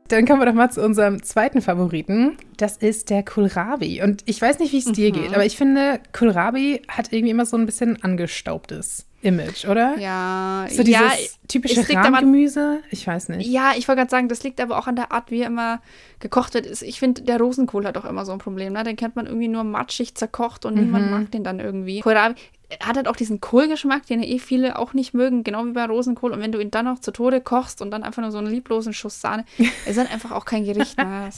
Dann 0.09 0.25
kommen 0.25 0.41
wir 0.41 0.47
doch 0.47 0.53
mal 0.53 0.71
zu 0.71 0.83
unserem 0.83 1.21
zweiten 1.21 1.61
Favoriten. 1.61 2.37
Das 2.57 2.77
ist 2.77 3.11
der 3.11 3.21
Kohlrabi. 3.21 4.01
Und 4.01 4.23
ich 4.25 4.41
weiß 4.41 4.57
nicht, 4.57 4.73
wie 4.73 4.79
es 4.79 4.91
dir 4.91 5.11
geht, 5.11 5.33
aber 5.33 5.45
ich 5.45 5.55
finde, 5.55 5.99
Kohlrabi 6.13 6.81
hat 6.87 7.13
irgendwie 7.13 7.29
immer 7.29 7.45
so 7.45 7.57
ein 7.57 7.67
bisschen 7.67 8.01
angestaubtes 8.01 9.05
Image, 9.21 9.65
oder? 9.65 9.97
Ja, 9.99 10.65
So 10.69 10.81
dieses 10.81 10.99
ja, 10.99 11.11
typische 11.49 11.81
es 11.81 11.93
Rahmgemüse? 11.93 12.79
Ich 12.91 13.05
weiß 13.05 13.29
nicht. 13.29 13.49
Ja, 13.49 13.71
ich 13.77 13.87
wollte 13.87 13.99
gerade 13.99 14.11
sagen, 14.11 14.29
das 14.29 14.43
liegt 14.43 14.61
aber 14.61 14.77
auch 14.79 14.87
an 14.87 14.95
der 14.95 15.11
Art, 15.11 15.31
wie 15.31 15.41
er 15.41 15.47
immer 15.47 15.81
gekocht 16.19 16.53
wird. 16.53 16.65
Ich 16.81 16.99
finde, 16.99 17.23
der 17.23 17.39
Rosenkohl 17.39 17.85
hat 17.85 17.97
auch 17.97 18.05
immer 18.05 18.23
so 18.25 18.31
ein 18.31 18.39
Problem. 18.39 18.73
Ne? 18.73 18.83
Den 18.83 18.95
kennt 18.95 19.15
man 19.15 19.25
irgendwie 19.25 19.47
nur 19.49 19.63
matschig 19.65 20.15
zerkocht 20.15 20.65
und 20.65 20.75
Mhm. 20.75 20.81
niemand 20.81 21.11
mag 21.11 21.31
den 21.31 21.43
dann 21.43 21.59
irgendwie. 21.59 21.99
Kohlrabi 21.99 22.35
hat 22.83 22.97
halt 22.97 23.07
auch 23.07 23.15
diesen 23.15 23.41
Kohlgeschmack, 23.41 24.05
den 24.05 24.21
ja 24.21 24.29
eh 24.29 24.37
viele 24.37 24.77
auch 24.77 24.93
nicht 24.93 25.15
mögen, 25.15 25.43
genau 25.43 25.65
wie 25.65 25.71
bei 25.71 25.83
Rosenkohl. 25.85 26.31
Und 26.33 26.39
wenn 26.39 26.51
du 26.51 26.59
ihn 26.59 26.69
dann 26.69 26.85
noch 26.85 26.99
zu 26.99 27.09
Tode 27.11 27.41
kochst 27.41 27.81
und 27.81 27.89
dann 27.89 28.03
einfach 28.03 28.21
nur 28.21 28.31
so 28.31 28.37
einen 28.37 28.45
lieblosen 28.45 28.93
Schuss 28.93 29.19
Sahne, 29.19 29.43
ist 29.87 29.97
halt 29.97 30.13
einfach 30.13 30.29
auch 30.31 30.45
kein 30.45 30.63
Gericht. 30.65 30.95
Ne? 30.99 31.29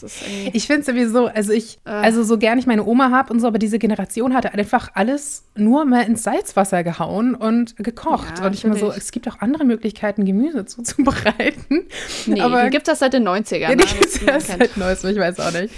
Ich 0.51 0.67
finde 0.67 0.83
sowieso, 0.83 1.27
also 1.27 1.53
ich, 1.53 1.79
Äh. 1.85 1.89
also 1.91 2.23
so 2.25 2.37
gern 2.37 2.59
ich 2.59 2.67
meine 2.67 2.83
Oma 2.85 3.11
habe 3.11 3.31
und 3.31 3.39
so, 3.39 3.47
aber 3.47 3.59
diese 3.59 3.79
Generation 3.79 4.33
hatte 4.35 4.53
einfach 4.53 4.89
alles 4.93 5.45
nur 5.55 5.85
mal 5.85 6.01
ins 6.01 6.23
Salzwasser 6.23 6.83
gehauen 6.83 7.33
und 7.33 7.77
gekocht. 7.77 8.39
Ja, 8.39 8.47
und 8.47 8.53
ich 8.53 8.65
immer 8.65 8.75
so, 8.75 8.87
natürlich. 8.87 9.03
es 9.05 9.11
gibt 9.13 9.29
auch 9.29 9.39
andere 9.39 9.63
Möglichkeiten, 9.63 10.00
Gemüse 10.25 10.65
zuzubereiten. 10.65 11.87
Nee, 12.25 12.41
aber 12.41 12.63
die 12.63 12.69
gibt 12.69 12.87
es 12.87 12.99
seit 12.99 13.13
den 13.13 13.27
90ern. 13.27 13.57
Ja, 13.57 13.69
ne? 13.69 13.77
die 13.77 13.83
Das 13.83 13.93
gibt's 13.93 14.21
man 14.21 14.35
erst 14.35 14.47
seit 14.47 14.77
Neuestem, 14.77 15.09
ich 15.11 15.17
weiß 15.17 15.39
auch 15.39 15.51
nicht. 15.51 15.73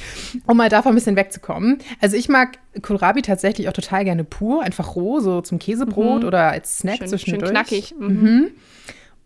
Um 0.47 0.57
mal 0.57 0.69
davon 0.69 0.91
ein 0.93 0.95
bisschen 0.95 1.15
wegzukommen. 1.15 1.79
Also 2.01 2.17
ich 2.17 2.29
mag 2.29 2.57
Kohlrabi 2.81 3.21
tatsächlich 3.21 3.67
auch 3.69 3.73
total 3.73 4.03
gerne 4.03 4.23
pur, 4.23 4.63
einfach 4.63 4.95
roh, 4.95 5.19
so 5.19 5.41
zum 5.41 5.59
Käsebrot 5.59 6.23
oder 6.23 6.49
als 6.51 6.79
Snack 6.79 6.93
Mhm. 6.93 6.97
Schön, 6.99 7.09
schön 7.09 7.19
zwischendurch. 7.19 7.51
knackig. 7.51 7.95
Mhm. 7.99 8.51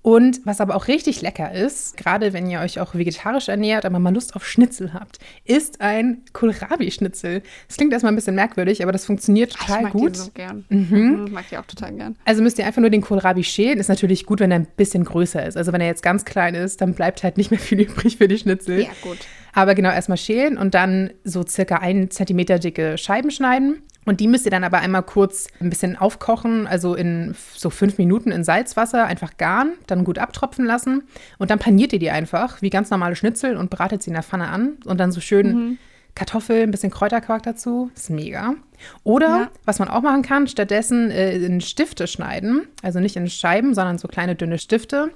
Und 0.08 0.40
was 0.46 0.62
aber 0.62 0.76
auch 0.78 0.88
richtig 0.88 1.22
lecker 1.22 1.52
ist, 1.52 1.98
gerade 1.98 2.32
wenn 2.32 2.50
ihr 2.50 2.62
euch 2.62 2.80
auch 2.80 2.96
vegetarisch 2.96 3.50
ernährt, 3.50 3.84
aber 3.84 4.00
mal 4.00 4.14
Lust 4.14 4.38
auf 4.38 4.48
Schnitzel 4.48 4.94
habt, 4.94 5.20
ist 5.44 5.82
ein 5.82 6.22
Kohlrabi-Schnitzel. 6.32 7.42
Das 7.68 7.76
klingt 7.76 7.92
erstmal 7.92 8.14
ein 8.14 8.16
bisschen 8.16 8.36
merkwürdig, 8.36 8.82
aber 8.84 8.94
das 8.94 9.06
funktioniert 9.06 9.54
Ah, 9.58 9.66
total 9.66 9.78
ich 9.80 9.84
mag 9.84 9.92
gut. 9.92 10.16
den 10.16 10.22
so 10.22 10.32
gern. 10.32 10.66
Mhm. 10.70 11.28
Mag 11.34 11.50
die 11.50 11.58
auch 11.58 11.66
total 11.66 11.92
gern. 11.92 12.16
Also 12.24 12.42
müsst 12.42 12.58
ihr 12.58 12.66
einfach 12.66 12.80
nur 12.80 12.90
den 12.90 13.02
Kohlrabi 13.02 13.44
schälen. 13.44 13.80
Ist 13.80 13.90
natürlich 13.90 14.26
gut, 14.26 14.40
wenn 14.40 14.50
er 14.50 14.60
ein 14.60 14.68
bisschen 14.78 15.04
größer 15.04 15.46
ist. 15.46 15.58
Also 15.58 15.74
wenn 15.74 15.82
er 15.82 15.88
jetzt 15.88 16.04
ganz 16.04 16.24
klein 16.24 16.56
ist, 16.56 16.80
dann 16.80 16.94
bleibt 16.94 17.24
halt 17.24 17.36
nicht 17.36 17.52
mehr 17.52 17.60
viel 17.60 17.82
übrig 17.82 18.16
für 18.16 18.30
die 18.30 18.38
Schnitzel. 18.38 18.84
Ja, 18.84 18.90
gut. 19.02 19.18
Aber 19.52 19.76
genau, 19.76 19.90
erstmal 19.92 20.18
schälen 20.18 20.58
und 20.58 20.74
dann 20.74 21.12
so 21.26 21.46
circa 21.46 21.80
einen 21.80 22.12
Zentimeter 22.12 22.60
dicke 22.60 22.98
Scheiben 22.98 23.30
schneiden. 23.30 23.82
Und 24.08 24.20
die 24.22 24.28
müsst 24.28 24.46
ihr 24.46 24.52
dann 24.52 24.64
aber 24.64 24.80
einmal 24.80 25.04
kurz 25.04 25.48
ein 25.62 25.70
bisschen 25.70 25.96
aufkochen, 25.98 26.66
also 26.66 26.96
in 26.96 27.36
so 27.56 27.70
fünf 27.70 27.98
Minuten 27.98 28.32
in 28.32 28.44
Salzwasser, 28.44 29.06
einfach 29.06 29.38
garen, 29.38 29.74
dann 29.86 30.04
gut 30.06 30.18
abtropfen 30.18 30.66
lassen. 30.66 31.04
Und 31.38 31.52
dann 31.52 31.60
paniert 31.60 31.94
ihr 31.94 32.00
die 32.00 32.10
einfach 32.10 32.62
wie 32.62 32.70
ganz 32.70 32.90
normale 32.90 33.16
Schnitzel 33.16 33.58
und 33.58 33.70
bratet 33.70 34.02
sie 34.02 34.10
in 34.10 34.14
der 34.16 34.24
Pfanne 34.24 34.48
an. 34.48 34.78
Und 34.86 35.00
dann 35.00 35.12
so 35.12 35.20
schön 35.20 35.78
Kartoffeln, 36.16 36.64
ein 36.64 36.72
bisschen 36.72 36.90
Kräuterquark 36.90 37.44
dazu. 37.44 37.92
Ist 37.96 38.10
mega. 38.10 38.56
Oder, 39.04 39.28
Ja. 39.28 39.52
was 39.66 39.78
man 39.78 39.88
auch 39.90 40.02
machen 40.02 40.24
kann, 40.24 40.48
stattdessen 40.48 41.12
äh, 41.12 41.36
in 41.38 41.62
Stifte 41.62 42.08
schneiden. 42.08 42.68
Also 42.82 43.00
nicht 43.00 43.16
in 43.18 43.30
Scheiben, 43.30 43.76
sondern 43.76 43.98
so 44.00 44.08
kleine 44.08 44.36
dünne 44.36 44.58
Stifte. 44.58 45.12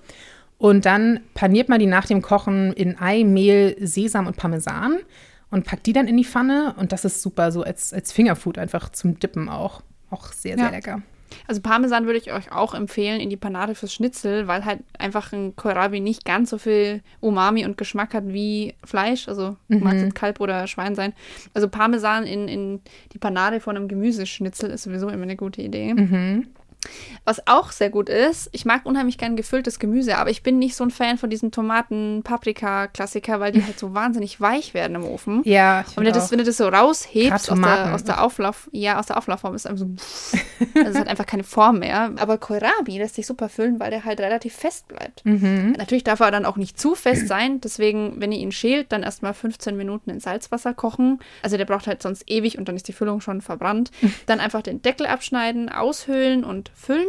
Und 0.57 0.85
dann 0.85 1.21
paniert 1.33 1.69
man 1.69 1.79
die 1.79 1.87
nach 1.87 2.05
dem 2.05 2.21
Kochen 2.21 2.71
in 2.73 2.99
Ei, 2.99 3.23
Mehl, 3.23 3.75
Sesam 3.79 4.27
und 4.27 4.37
Parmesan 4.37 4.97
und 5.51 5.65
packt 5.65 5.85
die 5.85 5.93
dann 5.93 6.07
in 6.07 6.17
die 6.17 6.25
Pfanne. 6.25 6.73
Und 6.77 6.91
das 6.91 7.05
ist 7.05 7.21
super, 7.21 7.51
so 7.51 7.61
als, 7.63 7.93
als 7.93 8.11
Fingerfood 8.11 8.57
einfach 8.57 8.89
zum 8.89 9.19
Dippen 9.19 9.47
auch. 9.49 9.81
Auch 10.09 10.31
sehr, 10.33 10.55
sehr 10.57 10.65
Ja. 10.65 10.71
lecker. 10.71 11.01
Also 11.47 11.61
Parmesan 11.61 12.05
würde 12.07 12.19
ich 12.19 12.33
euch 12.33 12.51
auch 12.51 12.73
empfehlen 12.73 13.21
in 13.21 13.29
die 13.29 13.37
Panade 13.37 13.73
fürs 13.73 13.93
Schnitzel, 13.93 14.47
weil 14.49 14.65
halt 14.65 14.79
einfach 14.99 15.31
ein 15.31 15.55
Kohlrabi 15.55 16.01
nicht 16.01 16.25
ganz 16.25 16.49
so 16.49 16.57
viel 16.57 17.01
Umami 17.21 17.63
und 17.63 17.77
Geschmack 17.77 18.13
hat 18.13 18.25
wie 18.27 18.73
Fleisch. 18.83 19.29
Also 19.29 19.55
mag 19.69 19.95
es 19.95 20.13
Kalb 20.13 20.41
oder 20.41 20.67
Schwein 20.67 20.93
sein. 20.93 21.13
Also 21.53 21.69
Parmesan 21.69 22.25
in, 22.25 22.49
in 22.49 22.81
die 23.13 23.17
Panade 23.17 23.61
von 23.61 23.77
einem 23.77 23.87
Gemüseschnitzel 23.87 24.71
ist 24.71 24.83
sowieso 24.83 25.07
immer 25.07 25.23
eine 25.23 25.37
gute 25.37 25.61
Idee. 25.61 25.95
Was 27.25 27.47
auch 27.47 27.71
sehr 27.71 27.89
gut 27.89 28.09
ist, 28.09 28.49
ich 28.51 28.65
mag 28.65 28.85
unheimlich 28.85 29.17
gern 29.17 29.35
gefülltes 29.35 29.77
Gemüse, 29.77 30.17
aber 30.17 30.31
ich 30.31 30.41
bin 30.41 30.57
nicht 30.57 30.75
so 30.75 30.83
ein 30.83 30.89
Fan 30.91 31.17
von 31.17 31.29
diesem 31.29 31.51
Tomaten-Paprika-Klassiker, 31.51 33.39
weil 33.39 33.51
die 33.51 33.63
halt 33.65 33.77
so 33.77 33.93
wahnsinnig 33.93 34.41
weich 34.41 34.73
werden 34.73 34.95
im 34.95 35.03
Ofen. 35.03 35.41
Ja, 35.45 35.85
Und 35.89 35.97
wenn 35.97 36.05
du 36.05 36.11
das, 36.11 36.31
wenn 36.31 36.39
du 36.39 36.43
das 36.43 36.57
so 36.57 36.67
raushebst 36.67 37.51
aus 37.51 37.59
der, 37.59 37.93
aus 37.93 38.03
der 38.03 38.23
Auflauf, 38.23 38.69
ja, 38.71 38.99
aus 38.99 39.05
der 39.07 39.17
Auflaufform 39.17 39.55
ist 39.55 39.67
einfach 39.67 39.85
so, 39.85 39.85
also 40.75 40.89
es 40.89 40.97
hat 40.97 41.07
einfach 41.07 41.25
keine 41.25 41.43
Form 41.43 41.79
mehr. 41.79 42.11
Aber 42.17 42.37
Kohlrabi 42.37 42.97
lässt 42.97 43.15
sich 43.15 43.27
super 43.27 43.49
füllen, 43.49 43.79
weil 43.79 43.91
der 43.91 44.03
halt 44.03 44.19
relativ 44.19 44.55
fest 44.55 44.87
bleibt. 44.87 45.23
Natürlich 45.77 46.03
darf 46.03 46.19
er 46.19 46.31
dann 46.31 46.45
auch 46.45 46.57
nicht 46.57 46.79
zu 46.79 46.95
fest 46.95 47.27
sein, 47.27 47.61
deswegen, 47.61 48.15
wenn 48.17 48.31
ihr 48.31 48.39
ihn 48.39 48.51
schält, 48.51 48.91
dann 48.91 49.03
erstmal 49.03 49.33
15 49.33 49.77
Minuten 49.77 50.09
in 50.09 50.19
Salzwasser 50.19 50.73
kochen. 50.73 51.19
Also 51.43 51.57
der 51.57 51.65
braucht 51.65 51.87
halt 51.87 52.01
sonst 52.01 52.29
ewig 52.29 52.57
und 52.57 52.67
dann 52.67 52.75
ist 52.75 52.87
die 52.87 52.93
Füllung 52.93 53.21
schon 53.21 53.41
verbrannt. 53.41 53.91
Dann 54.25 54.39
einfach 54.39 54.61
den 54.61 54.81
Deckel 54.81 55.07
abschneiden, 55.07 55.69
aushöhlen 55.69 56.43
und 56.43 56.70
füllen. 56.75 57.07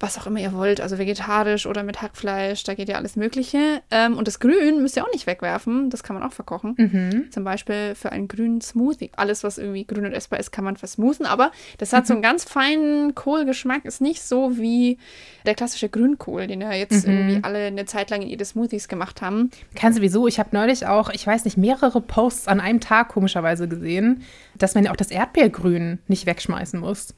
Was 0.00 0.16
auch 0.16 0.28
immer 0.28 0.38
ihr 0.38 0.52
wollt, 0.52 0.80
also 0.80 0.96
vegetarisch 0.96 1.66
oder 1.66 1.82
mit 1.82 2.00
Hackfleisch, 2.00 2.62
da 2.62 2.74
geht 2.74 2.88
ja 2.88 2.94
alles 2.94 3.16
Mögliche. 3.16 3.82
Ähm, 3.90 4.16
und 4.16 4.28
das 4.28 4.38
Grün 4.38 4.80
müsst 4.80 4.96
ihr 4.96 5.02
auch 5.02 5.12
nicht 5.12 5.26
wegwerfen, 5.26 5.90
das 5.90 6.04
kann 6.04 6.14
man 6.14 6.22
auch 6.22 6.32
verkochen. 6.32 6.74
Mhm. 6.76 7.32
Zum 7.32 7.42
Beispiel 7.42 7.96
für 7.96 8.12
einen 8.12 8.28
grünen 8.28 8.60
Smoothie. 8.60 9.10
Alles, 9.16 9.42
was 9.42 9.58
irgendwie 9.58 9.84
grün 9.84 10.06
und 10.06 10.12
essbar 10.12 10.38
ist, 10.38 10.52
kann 10.52 10.64
man 10.64 10.76
versmoothen, 10.76 11.26
aber 11.26 11.50
das 11.78 11.92
hat 11.92 12.06
so 12.06 12.12
einen 12.12 12.22
ganz 12.22 12.44
feinen 12.44 13.16
Kohlgeschmack, 13.16 13.84
ist 13.86 14.00
nicht 14.00 14.22
so 14.22 14.56
wie 14.56 14.98
der 15.46 15.56
klassische 15.56 15.88
Grünkohl, 15.88 16.46
den 16.46 16.60
ja 16.60 16.72
jetzt 16.72 17.04
irgendwie 17.04 17.40
alle 17.42 17.66
eine 17.66 17.84
Zeit 17.84 18.10
lang 18.10 18.22
in 18.22 18.28
ihre 18.28 18.44
Smoothies 18.44 18.86
gemacht 18.86 19.20
haben. 19.20 19.50
Kann 19.74 19.92
sowieso. 19.92 20.28
Ich 20.28 20.38
habe 20.38 20.50
neulich 20.52 20.86
auch, 20.86 21.10
ich 21.10 21.26
weiß 21.26 21.44
nicht, 21.44 21.56
mehrere 21.56 22.00
Posts 22.00 22.46
an 22.46 22.60
einem 22.60 22.78
Tag 22.78 23.08
komischerweise 23.08 23.66
gesehen, 23.66 24.22
dass 24.56 24.76
man 24.76 24.84
ja 24.84 24.92
auch 24.92 24.96
das 24.96 25.10
Erdbeergrün 25.10 25.98
nicht 26.06 26.26
wegschmeißen 26.26 26.78
muss. 26.78 27.14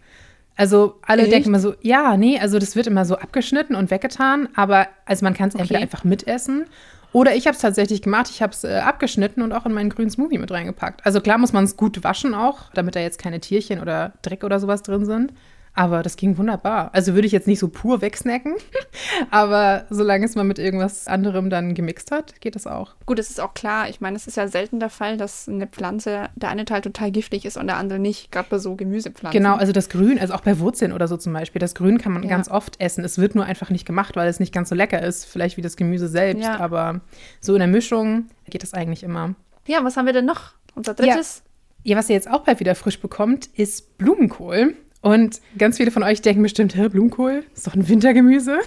Also 0.57 0.99
alle 1.03 1.23
Echt? 1.23 1.33
denken 1.33 1.49
immer 1.49 1.61
so, 1.61 1.75
ja, 1.81 2.17
nee, 2.17 2.39
also 2.39 2.59
das 2.59 2.77
wird 2.77 2.87
immer 2.87 3.05
so 3.05 3.17
abgeschnitten 3.17 3.75
und 3.75 3.91
weggetan, 3.91 4.49
aber 4.55 4.89
also 5.07 5.25
man 5.25 5.35
kann 5.35 5.49
es 5.49 5.55
entweder 5.55 5.79
Okay. 5.79 5.85
einfach 5.85 6.05
mitessen 6.05 6.67
oder 7.13 7.35
ich 7.35 7.47
habe 7.47 7.55
es 7.55 7.63
tatsächlich 7.63 8.03
gemacht, 8.03 8.29
ich 8.31 8.43
habe 8.43 8.53
es 8.53 8.65
äh, 8.65 8.79
abgeschnitten 8.79 9.43
und 9.43 9.53
auch 9.53 9.65
in 9.67 9.73
meinen 9.73 9.91
grünen 9.91 10.11
Smoothie 10.11 10.39
mit 10.39 10.51
reingepackt. 10.51 11.05
Also 11.07 11.21
klar 11.21 11.39
muss 11.39 11.53
man 11.53 11.65
es 11.65 11.77
gut 11.77 12.05
waschen 12.05 12.35
auch, 12.35 12.71
damit 12.75 12.95
da 12.95 13.01
jetzt 13.01 13.19
keine 13.19 13.41
Tierchen 13.41 13.81
oder 13.81 14.13
Dreck 14.23 14.45
oder 14.45 14.61
sowas 14.61 14.83
drin 14.83 15.07
sind. 15.07 15.33
Aber 15.81 16.03
das 16.03 16.17
ging 16.17 16.37
wunderbar. 16.37 16.91
Also 16.93 17.15
würde 17.15 17.25
ich 17.27 17.33
jetzt 17.33 17.47
nicht 17.47 17.59
so 17.59 17.69
pur 17.69 18.03
wegsnacken, 18.03 18.55
aber 19.31 19.87
solange 19.89 20.27
es 20.27 20.35
mal 20.35 20.45
mit 20.45 20.59
irgendwas 20.59 21.07
anderem 21.07 21.49
dann 21.49 21.73
gemixt 21.73 22.11
hat, 22.11 22.39
geht 22.43 22.55
das 22.55 22.67
auch. 22.67 22.97
Gut, 23.07 23.19
es 23.19 23.31
ist 23.31 23.41
auch 23.41 23.55
klar, 23.55 23.89
ich 23.89 23.99
meine, 24.03 24.15
es 24.15 24.27
ist 24.27 24.37
ja 24.37 24.47
selten 24.47 24.79
der 24.79 24.91
Fall, 24.91 25.17
dass 25.17 25.49
eine 25.49 25.67
Pflanze, 25.67 26.29
der 26.35 26.51
eine 26.51 26.67
Teil 26.67 26.83
total 26.83 27.11
giftig 27.11 27.47
ist 27.47 27.57
und 27.57 27.67
der 27.67 27.79
andere 27.79 27.99
nicht, 27.99 28.31
gerade 28.31 28.49
bei 28.51 28.59
so 28.59 28.77
Gemüsepflanzen. 28.77 29.41
Genau, 29.43 29.57
also 29.57 29.73
das 29.73 29.89
Grün, 29.89 30.19
also 30.19 30.35
auch 30.35 30.43
bei 30.43 30.59
Wurzeln 30.59 30.93
oder 30.93 31.09
so 31.09 31.17
zum 31.17 31.33
Beispiel, 31.33 31.61
das 31.61 31.75
Grün 31.75 31.97
kann 31.97 32.13
man 32.13 32.25
Ja. 32.25 32.29
ganz 32.29 32.51
oft 32.51 32.79
essen. 32.79 33.03
Es 33.03 33.17
wird 33.17 33.35
nur 33.35 33.47
einfach 33.47 33.71
nicht 33.71 33.87
gemacht, 33.87 34.17
weil 34.17 34.29
es 34.29 34.39
nicht 34.39 34.53
ganz 34.53 34.69
so 34.69 34.75
lecker 34.75 35.03
ist, 35.03 35.25
vielleicht 35.25 35.57
wie 35.57 35.63
das 35.63 35.79
Gemüse 35.79 36.09
selbst. 36.09 36.45
Ja. 36.45 36.61
Aber 36.61 37.01
so 37.41 37.55
in 37.55 37.61
der 37.61 37.69
Mischung 37.69 38.27
geht 38.51 38.63
das 38.63 38.75
eigentlich 38.75 39.03
immer. 39.03 39.35
Ja, 39.67 39.83
was 39.83 39.97
haben 39.97 40.05
wir 40.05 40.13
denn 40.13 40.27
noch? 40.27 40.53
Unser 40.75 40.93
drittes? 40.93 41.43
Ja, 41.85 41.97
was 41.97 42.11
ihr 42.11 42.17
jetzt 42.17 42.31
auch 42.31 42.41
bald 42.41 42.61
wieder 42.61 42.75
frisch 42.75 43.01
bekommt, 43.01 43.47
ist 43.55 43.97
Blumenkohl. 43.97 44.75
Und 45.03 45.41
ganz 45.57 45.79
viele 45.79 45.91
von 45.91 46.03
euch 46.03 46.21
denken 46.23 46.43
bestimmt, 46.43 46.75
Hä, 46.77 46.89
Blumenkohl 46.89 47.45
ist 47.55 47.67
doch 47.67 47.75
ein 47.75 47.89
Wintergemüse. 47.89 48.59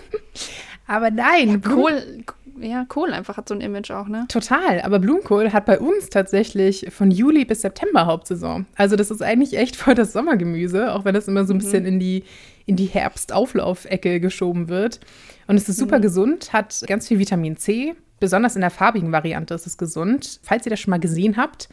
Aber 0.88 1.12
nein, 1.12 1.62
Blumen- 1.62 2.26
Kohl, 2.26 2.64
ja, 2.66 2.86
Kohl 2.86 3.14
einfach 3.14 3.38
hat 3.38 3.48
so 3.48 3.56
ein 3.56 3.62
Image 3.62 3.92
auch, 3.92 4.08
ne? 4.08 4.26
Total, 4.30 4.82
aber 4.82 5.00
Blumenkohl 5.00 5.54
hat 5.54 5.66
bei 5.66 5.80
uns 5.80 6.10
tatsächlich 6.10 6.88
von 6.90 7.12
Juli 7.12 7.46
bis 7.46 7.62
September 7.62 8.06
Hauptsaison. 8.06 8.66
Also 8.76 8.96
das 8.96 9.12
ist 9.12 9.22
eigentlich 9.22 9.58
echt 9.58 9.76
voll 9.76 9.96
das 9.96 10.12
Sommergemüse, 10.14 10.94
auch 10.94 11.06
wenn 11.06 11.16
es 11.16 11.28
immer 11.28 11.46
so 11.46 11.54
ein 11.54 11.60
bisschen 11.60 11.86
in 11.86 12.00
die, 12.00 12.24
in 12.66 12.76
die 12.76 12.86
Herbstauflaufecke 12.86 14.20
geschoben 14.20 14.70
wird. 14.70 15.00
Und 15.48 15.56
es 15.58 15.68
ist 15.70 15.78
super 15.78 16.00
gesund, 16.00 16.54
hat 16.54 16.84
ganz 16.88 17.08
viel 17.08 17.20
Vitamin 17.20 17.58
C, 17.58 17.96
besonders 18.20 18.56
in 18.56 18.62
der 18.62 18.70
farbigen 18.72 19.12
Variante 19.12 19.54
ist 19.54 19.68
es 19.68 19.78
gesund. 19.78 20.40
Falls 20.44 20.66
ihr 20.66 20.70
das 20.70 20.80
schon 20.80 20.92
mal 20.92 21.00
gesehen 21.00 21.38
habt, 21.38 21.70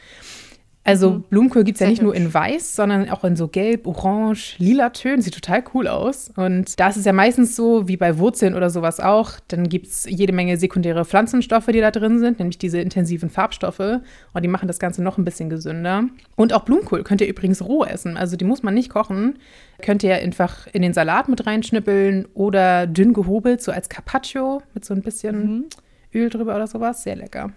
also 0.83 1.23
Blumenkohl 1.29 1.63
gibt 1.63 1.77
es 1.77 1.81
ja 1.81 1.89
nicht 1.89 2.01
nur 2.01 2.15
in 2.15 2.33
weiß, 2.33 2.75
sondern 2.75 3.11
auch 3.11 3.23
in 3.23 3.37
so 3.37 3.49
gelb, 3.49 3.87
orange, 3.87 4.57
lila 4.59 4.91
Tönen. 4.91 5.21
Sieht 5.21 5.35
total 5.35 5.63
cool 5.75 5.87
aus. 5.87 6.31
Und 6.37 6.81
da 6.81 6.89
ist 6.89 6.97
es 6.97 7.05
ja 7.05 7.13
meistens 7.13 7.55
so, 7.55 7.87
wie 7.87 7.99
bei 7.99 8.19
Wurzeln 8.19 8.55
oder 8.55 8.71
sowas 8.71 8.99
auch, 8.99 9.33
dann 9.49 9.69
gibt 9.69 9.89
es 9.89 10.07
jede 10.09 10.33
Menge 10.33 10.57
sekundäre 10.57 11.05
Pflanzenstoffe, 11.05 11.67
die 11.67 11.81
da 11.81 11.91
drin 11.91 12.19
sind, 12.19 12.39
nämlich 12.39 12.57
diese 12.57 12.81
intensiven 12.81 13.29
Farbstoffe. 13.29 14.01
Und 14.33 14.43
die 14.43 14.49
machen 14.49 14.69
das 14.69 14.79
Ganze 14.79 15.03
noch 15.03 15.19
ein 15.19 15.25
bisschen 15.25 15.51
gesünder. 15.51 16.05
Und 16.35 16.55
auch 16.55 16.65
Blumenkohl 16.65 17.03
könnt 17.05 17.21
ihr 17.21 17.29
übrigens 17.29 17.63
roh 17.63 17.85
essen. 17.85 18.17
Also 18.17 18.37
die 18.37 18.47
muss 18.47 18.63
man 18.63 18.73
nicht 18.73 18.89
kochen. 18.89 19.39
Könnt 19.83 20.03
ihr 20.03 20.15
einfach 20.15 20.67
in 20.73 20.81
den 20.81 20.95
Salat 20.95 21.29
mit 21.29 21.47
reinschnippeln 21.47 22.27
oder 22.33 22.87
dünn 22.87 23.13
gehobelt, 23.13 23.63
so 23.63 23.71
als 23.71 23.91
Carpaccio 23.91 24.63
mit 24.73 24.87
so 24.87 24.95
ein 24.95 25.03
bisschen 25.03 25.67
Öl 26.15 26.31
drüber 26.31 26.57
oder 26.57 26.67
sowas. 26.67 27.03
Sehr 27.03 27.17
lecker. 27.17 27.53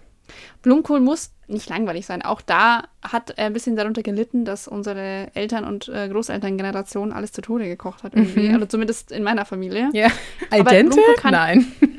Blumenkohl 0.62 1.00
muss 1.00 1.30
nicht 1.46 1.68
langweilig 1.68 2.06
sein. 2.06 2.22
Auch 2.22 2.40
da 2.40 2.84
hat 3.02 3.30
er 3.36 3.46
ein 3.46 3.52
bisschen 3.52 3.76
darunter 3.76 4.02
gelitten, 4.02 4.44
dass 4.44 4.66
unsere 4.66 5.28
Eltern- 5.34 5.64
und 5.64 5.88
äh, 5.88 6.08
Großelterngeneration 6.08 7.12
alles 7.12 7.32
zu 7.32 7.42
Tode 7.42 7.66
gekocht 7.66 8.02
hat 8.02 8.14
irgendwie. 8.14 8.48
Also 8.50 8.66
zumindest 8.66 9.12
in 9.12 9.22
meiner 9.22 9.44
Familie. 9.44 9.90
Ja. 9.92 10.08
Al 10.50 10.64
dente? 10.64 10.98
Kann- 11.18 11.32
Nein. 11.32 11.72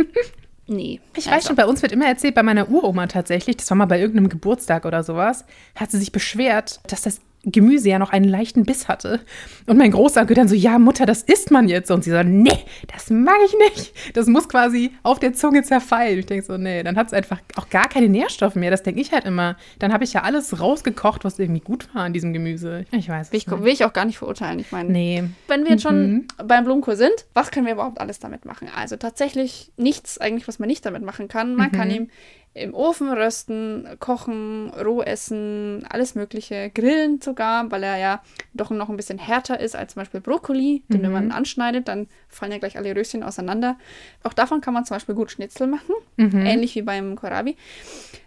Nee. 0.68 1.00
Ich 1.16 1.28
Also, 1.28 1.30
weiß 1.38 1.46
schon, 1.48 1.56
bei 1.56 1.68
uns 1.68 1.84
wird 1.84 1.92
immer 1.92 2.08
erzählt, 2.08 2.34
bei 2.34 2.42
meiner 2.42 2.70
Uroma 2.72 3.06
tatsächlich, 3.06 3.58
das 3.58 3.70
war 3.70 3.78
mal 3.78 3.86
bei 3.86 4.00
irgendeinem 4.00 4.30
Geburtstag 4.30 4.86
oder 4.86 5.04
sowas, 5.04 5.46
hat 5.76 5.92
sie 5.92 6.00
sich 6.00 6.12
beschwert, 6.12 6.80
dass 6.88 7.04
das 7.04 7.22
Gemüse 7.46 7.90
ja 7.90 8.00
noch 8.00 8.12
einen 8.12 8.26
leichten 8.26 8.66
Biss 8.66 8.88
hatte. 8.88 9.20
Und 9.68 9.78
mein 9.78 9.92
Großonkel 9.92 10.36
dann 10.36 10.48
so, 10.48 10.56
ja, 10.56 10.80
Mutter, 10.80 11.06
das 11.06 11.22
isst 11.22 11.52
man 11.52 11.68
jetzt. 11.68 11.92
Und 11.92 12.04
sie 12.04 12.12
so, 12.12 12.24
nee, 12.24 12.60
das 12.94 13.10
mag 13.10 13.38
ich 13.46 13.56
nicht. 13.76 13.94
Das 14.16 14.28
muss 14.28 14.50
quasi 14.50 14.92
auf 15.04 15.20
der 15.20 15.34
Zunge 15.34 15.64
zerfallen. 15.64 16.20
Ich 16.20 16.26
denke 16.26 16.46
so, 16.46 16.58
nee, 16.58 16.84
dann 16.84 16.96
hat 16.98 17.08
es 17.08 17.14
einfach 17.14 17.40
auch 17.56 17.70
gar 17.70 17.88
keine 17.90 18.10
Nährstoffe 18.10 18.56
mehr. 18.56 18.72
Das 18.72 18.84
denke 18.84 19.02
ich 19.02 19.12
halt 19.12 19.26
immer. 19.26 19.58
Dann 19.80 19.94
habe 19.94 20.04
ich 20.04 20.14
ja 20.14 20.24
alles 20.24 20.60
rausgekocht, 20.60 21.24
was 21.24 21.40
irgendwie 21.40 21.62
gut 21.62 21.94
war 21.94 22.04
an 22.04 22.14
diesem 22.14 22.34
Gemüse. 22.34 22.86
Ich 22.92 23.10
weiß 23.10 23.32
Will 23.32 23.38
ich, 23.40 23.50
will 23.50 23.72
ich 23.74 23.86
auch 23.86 23.94
gar 23.94 24.06
nicht 24.06 24.18
verurteilen. 24.18 24.60
Ich 24.60 24.72
meine, 24.72 24.90
Nee. 24.92 25.24
wenn 25.48 25.64
wir 25.64 25.72
jetzt 25.72 25.84
schon 25.84 26.28
beim 26.44 26.64
Blumenkohl 26.64 26.96
sind, 26.96 27.14
was 27.34 27.52
können 27.52 27.66
wir 27.66 27.74
überhaupt 27.74 28.00
alles 28.00 28.20
damit 28.20 28.46
machen? 28.46 28.68
Also 28.76 28.96
tatsächlich 28.96 29.72
nichts 29.78 30.18
eigentlich, 30.18 30.48
was 30.48 30.60
man 30.60 30.68
nicht 30.68 30.86
damit 30.86 31.04
machen 31.04 31.28
kann. 31.28 31.56
Man 31.56 31.72
kann 31.72 31.90
ihn 31.92 32.10
im 32.56 32.74
Ofen 32.74 33.12
rösten, 33.12 33.86
kochen, 34.00 34.70
roh 34.70 35.02
essen, 35.02 35.86
alles 35.90 36.16
mögliche, 36.16 36.70
grillen 36.70 37.20
sogar, 37.20 37.70
weil 37.70 37.84
er 37.84 37.98
ja 37.98 38.22
doch 38.54 38.70
noch 38.70 38.88
ein 38.88 38.96
bisschen 38.96 39.20
härter 39.20 39.60
ist 39.60 39.76
als 39.76 39.94
zum 39.94 40.02
Beispiel 40.02 40.22
Brokkoli, 40.22 40.82
den 40.88 41.04
wenn 41.04 41.12
man 41.12 41.32
anschneidet, 41.32 41.90
dann 41.90 42.08
fallen 42.30 42.54
ja 42.54 42.58
gleich 42.58 42.78
alle 42.78 42.96
Röschen 42.96 43.24
auseinander. 43.24 43.78
Auch 44.24 44.32
davon 44.32 44.62
kann 44.62 44.74
man 44.74 44.86
zum 44.86 44.96
Beispiel 44.96 45.16
gut 45.16 45.32
Schnitzel 45.32 45.68
machen, 45.68 45.94
ähnlich 46.18 46.76
wie 46.76 46.82
beim 46.82 47.18
Kohlrabi. 47.18 47.58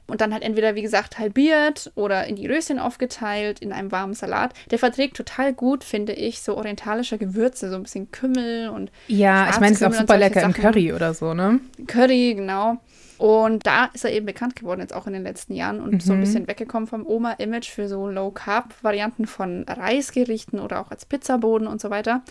Und 0.07 0.21
dann 0.21 0.33
halt 0.33 0.43
entweder, 0.43 0.75
wie 0.75 0.83
gesagt, 0.83 1.19
halbiert 1.19 1.91
oder 1.95 2.27
in 2.27 2.37
die 2.37 2.47
Röschen 2.47 2.79
aufgeteilt 2.79 3.61
in 3.61 3.73
einem 3.73 3.93
warmen 3.93 4.15
Salat. 4.15 4.55
Der 4.71 4.79
verträgt 4.79 5.17
total 5.17 5.53
gut, 5.55 5.85
finde 5.85 6.13
ich, 6.15 6.41
so 6.41 6.57
orientalische 6.57 7.19
Gewürze, 7.19 7.71
so 7.71 7.77
ein 7.77 7.83
bisschen 7.83 8.11
Kümmel 8.11 8.69
und 8.69 8.91
Ja, 9.07 9.51
ich 9.51 9.61
meine, 9.61 9.75
es 9.75 9.81
ist 9.81 9.87
auch 9.87 9.93
super 9.93 10.19
lecker 10.19 10.43
im 10.43 10.53
Sachen. 10.53 10.63
Curry 10.63 10.93
oder 10.93 11.13
so, 11.15 11.35
ne? 11.35 11.61
Curry, 11.87 12.35
genau. 12.35 12.79
Und 13.19 13.67
da 13.67 13.87
ist 13.87 14.05
er 14.05 14.13
eben 14.13 14.27
bekannt 14.27 14.55
geworden, 14.55 14.81
jetzt 14.81 14.95
auch 14.95 15.09
in 15.09 15.13
den 15.13 15.25
letzten 15.25 15.53
Jahren 15.55 15.81
und 15.81 16.03
so 16.03 16.13
ein 16.13 16.21
bisschen 16.21 16.47
weggekommen 16.47 16.87
vom 16.87 17.05
Oma-Image 17.05 17.69
für 17.69 17.89
so 17.89 18.09
Low-Carb-Varianten 18.09 19.27
von 19.27 19.65
Reisgerichten 19.65 20.61
oder 20.61 20.81
auch 20.81 20.93
als 20.93 21.05
Pizzaboden 21.05 21.67
und 21.67 21.81
so 21.81 21.91
weiter. 21.91 22.23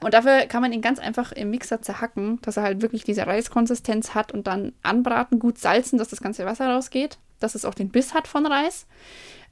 Und 0.00 0.14
dafür 0.14 0.46
kann 0.46 0.60
man 0.60 0.72
ihn 0.72 0.82
ganz 0.82 0.98
einfach 0.98 1.30
im 1.30 1.50
Mixer 1.50 1.80
zerhacken, 1.80 2.40
dass 2.42 2.56
er 2.56 2.64
halt 2.64 2.82
wirklich 2.82 3.04
diese 3.04 3.24
Reiskonsistenz 3.24 4.14
hat 4.14 4.32
und 4.32 4.48
dann 4.48 4.72
anbraten, 4.82 5.38
gut 5.38 5.58
salzen, 5.58 5.96
dass 5.98 6.08
das 6.08 6.20
ganze 6.20 6.44
Wasser 6.44 6.68
rausgeht, 6.68 7.18
dass 7.38 7.54
es 7.54 7.64
auch 7.64 7.74
den 7.74 7.90
Biss 7.90 8.12
hat 8.12 8.26
von 8.26 8.44
Reis. 8.44 8.86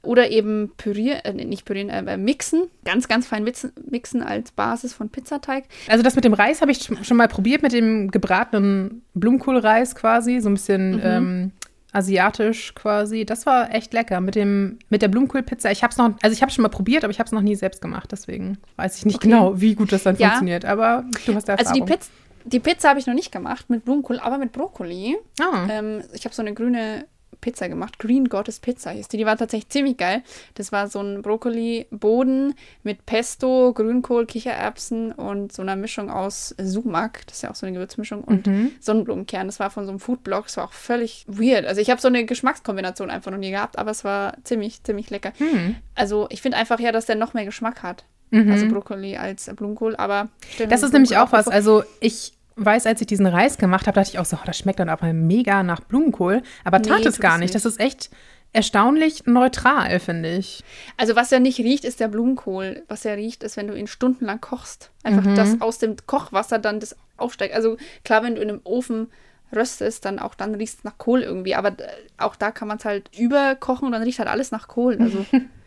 Oder 0.03 0.31
eben 0.31 0.71
pürieren, 0.77 1.19
äh, 1.23 1.45
nicht 1.45 1.63
pürieren, 1.65 1.89
äh, 1.89 2.17
mixen, 2.17 2.63
ganz, 2.85 3.07
ganz 3.07 3.27
fein 3.27 3.43
mixen, 3.43 3.71
mixen 3.89 4.23
als 4.23 4.51
Basis 4.51 4.93
von 4.93 5.09
Pizzateig. 5.09 5.65
Also 5.87 6.03
das 6.03 6.15
mit 6.15 6.25
dem 6.25 6.33
Reis 6.33 6.61
habe 6.61 6.71
ich 6.71 6.89
schon 7.03 7.17
mal 7.17 7.27
probiert, 7.27 7.61
mit 7.61 7.71
dem 7.71 8.09
gebratenen 8.09 9.03
Blumenkohlreis 9.13 9.93
quasi, 9.93 10.39
so 10.39 10.49
ein 10.49 10.55
bisschen 10.55 10.93
Mhm. 10.95 11.01
ähm, 11.03 11.51
asiatisch 11.93 12.73
quasi. 12.73 13.25
Das 13.25 13.45
war 13.45 13.73
echt 13.75 13.93
lecker 13.93 14.21
mit 14.21 14.35
dem 14.35 14.79
mit 14.89 15.01
der 15.01 15.07
Blumenkohlpizza. 15.09 15.69
Ich 15.71 15.83
habe 15.83 15.91
es 15.91 15.97
noch, 15.97 16.11
also 16.21 16.33
ich 16.33 16.41
habe 16.41 16.51
schon 16.51 16.63
mal 16.63 16.69
probiert, 16.69 17.03
aber 17.03 17.11
ich 17.11 17.19
habe 17.19 17.27
es 17.27 17.31
noch 17.33 17.41
nie 17.41 17.55
selbst 17.55 17.81
gemacht, 17.81 18.11
deswegen 18.11 18.57
weiß 18.77 18.97
ich 18.97 19.05
nicht 19.05 19.15
Okay. 19.17 19.27
genau, 19.29 19.59
wie 19.59 19.75
gut 19.75 19.91
das 19.91 20.03
dann 20.03 20.15
Ja. 20.15 20.29
funktioniert. 20.29 20.65
Aber 20.65 21.05
du 21.25 21.35
hast 21.35 21.47
da 21.49 21.55
Also 21.55 21.73
die, 21.73 21.81
Erfahrung. 21.81 21.99
Piz 21.99 22.09
die 22.43 22.59
Pizza 22.59 22.89
habe 22.89 22.99
ich 22.99 23.05
noch 23.05 23.13
nicht 23.13 23.31
gemacht 23.31 23.69
mit 23.69 23.85
Blumenkohl, 23.85 24.19
aber 24.19 24.39
mit 24.39 24.51
Brokkoli. 24.51 25.15
Ah. 25.39 25.67
Ähm, 25.69 26.01
ich 26.13 26.25
habe 26.25 26.33
so 26.33 26.41
eine 26.41 26.55
grüne 26.55 27.05
Pizza 27.41 27.67
gemacht. 27.67 27.99
Green 27.99 28.29
Goddess 28.29 28.59
Pizza 28.59 28.91
hieß 28.91 29.07
die. 29.09 29.17
Die 29.17 29.25
war 29.25 29.35
tatsächlich 29.37 29.69
ziemlich 29.69 29.97
geil. 29.97 30.23
Das 30.53 30.71
war 30.71 30.87
so 30.87 31.01
ein 31.01 31.21
Brokkoli-Boden 31.21 32.53
mit 32.83 33.05
Pesto, 33.05 33.73
Grünkohl, 33.73 34.25
Kichererbsen 34.25 35.11
und 35.11 35.51
so 35.51 35.61
einer 35.61 35.75
Mischung 35.75 36.09
aus 36.09 36.55
Sumak. 36.61 37.25
Das 37.27 37.37
ist 37.37 37.41
ja 37.43 37.51
auch 37.51 37.55
so 37.55 37.65
eine 37.65 37.73
Gewürzmischung. 37.73 38.23
Und 38.23 38.47
Mhm. 38.47 38.71
Sonnenblumenkern. 38.79 39.47
Das 39.47 39.59
war 39.59 39.69
von 39.69 39.85
so 39.85 39.91
einem 39.91 39.99
Foodblog. 39.99 40.45
Das 40.45 40.57
war 40.57 40.65
auch 40.65 40.73
völlig 40.73 41.25
weird. 41.27 41.65
Also 41.65 41.81
ich 41.81 41.89
habe 41.89 41.99
so 42.01 42.07
eine 42.07 42.25
Geschmackskombination 42.25 43.09
einfach 43.09 43.31
noch 43.31 43.37
nie 43.37 43.51
gehabt, 43.51 43.77
aber 43.77 43.91
es 43.91 44.03
war 44.03 44.37
ziemlich, 44.43 44.83
ziemlich 44.83 45.09
lecker. 45.09 45.33
Hm. 45.37 45.75
Also 45.95 46.27
ich 46.29 46.41
finde 46.41 46.57
einfach 46.57 46.79
ja, 46.79 46.91
dass 46.91 47.05
der 47.05 47.15
noch 47.15 47.33
mehr 47.33 47.45
Geschmack 47.45 47.83
hat. 47.83 48.05
Mhm. 48.31 48.51
Also 48.51 48.67
Brokkoli 48.67 49.17
als 49.17 49.49
Blumenkohl, 49.55 49.95
aber 49.97 50.29
das 50.69 50.83
ist 50.83 50.93
nämlich 50.93 51.17
auch 51.17 51.31
was. 51.33 51.47
Also 51.49 51.83
ich 51.99 52.33
weiß, 52.55 52.85
als 52.85 53.01
ich 53.01 53.07
diesen 53.07 53.27
Reis 53.27 53.57
gemacht 53.57 53.87
habe, 53.87 53.95
dachte 53.95 54.11
ich 54.11 54.19
auch 54.19 54.25
so, 54.25 54.37
oh, 54.37 54.45
das 54.45 54.57
schmeckt 54.57 54.79
dann 54.79 54.89
aber 54.89 55.13
mega 55.13 55.63
nach 55.63 55.81
Blumenkohl. 55.81 56.41
Aber 56.63 56.79
nee, 56.79 56.87
tat 56.87 57.05
es 57.05 57.19
gar 57.19 57.37
nicht. 57.37 57.41
nicht. 57.41 57.55
Das 57.55 57.65
ist 57.65 57.79
echt 57.79 58.09
erstaunlich 58.53 59.25
neutral, 59.25 59.99
finde 59.99 60.29
ich. 60.29 60.63
Also 60.97 61.15
was 61.15 61.31
ja 61.31 61.39
nicht 61.39 61.59
riecht, 61.59 61.85
ist 61.85 61.99
der 61.99 62.09
Blumenkohl. 62.09 62.83
Was 62.87 63.03
ja 63.03 63.13
riecht, 63.13 63.43
ist, 63.43 63.57
wenn 63.57 63.67
du 63.67 63.75
ihn 63.75 63.87
stundenlang 63.87 64.41
kochst. 64.41 64.91
Einfach, 65.03 65.23
mhm. 65.23 65.35
dass 65.35 65.61
aus 65.61 65.77
dem 65.77 65.95
Kochwasser 66.05 66.59
dann 66.59 66.79
das 66.79 66.95
aufsteigt. 67.17 67.53
Also 67.53 67.77
klar, 68.03 68.23
wenn 68.23 68.35
du 68.35 68.41
in 68.41 68.49
einem 68.49 68.61
Ofen 68.63 69.07
röstest, 69.53 70.05
dann 70.05 70.19
auch 70.19 70.35
dann 70.35 70.55
riecht 70.55 70.79
es 70.79 70.83
nach 70.83 70.97
Kohl 70.97 71.21
irgendwie. 71.21 71.55
Aber 71.55 71.69
äh, 71.69 71.87
auch 72.17 72.35
da 72.35 72.51
kann 72.51 72.67
man 72.67 72.77
es 72.77 72.85
halt 72.85 73.09
überkochen 73.17 73.85
und 73.85 73.93
dann 73.93 74.03
riecht 74.03 74.19
halt 74.19 74.29
alles 74.29 74.51
nach 74.51 74.67
Kohl. 74.67 74.97
Also 74.99 75.25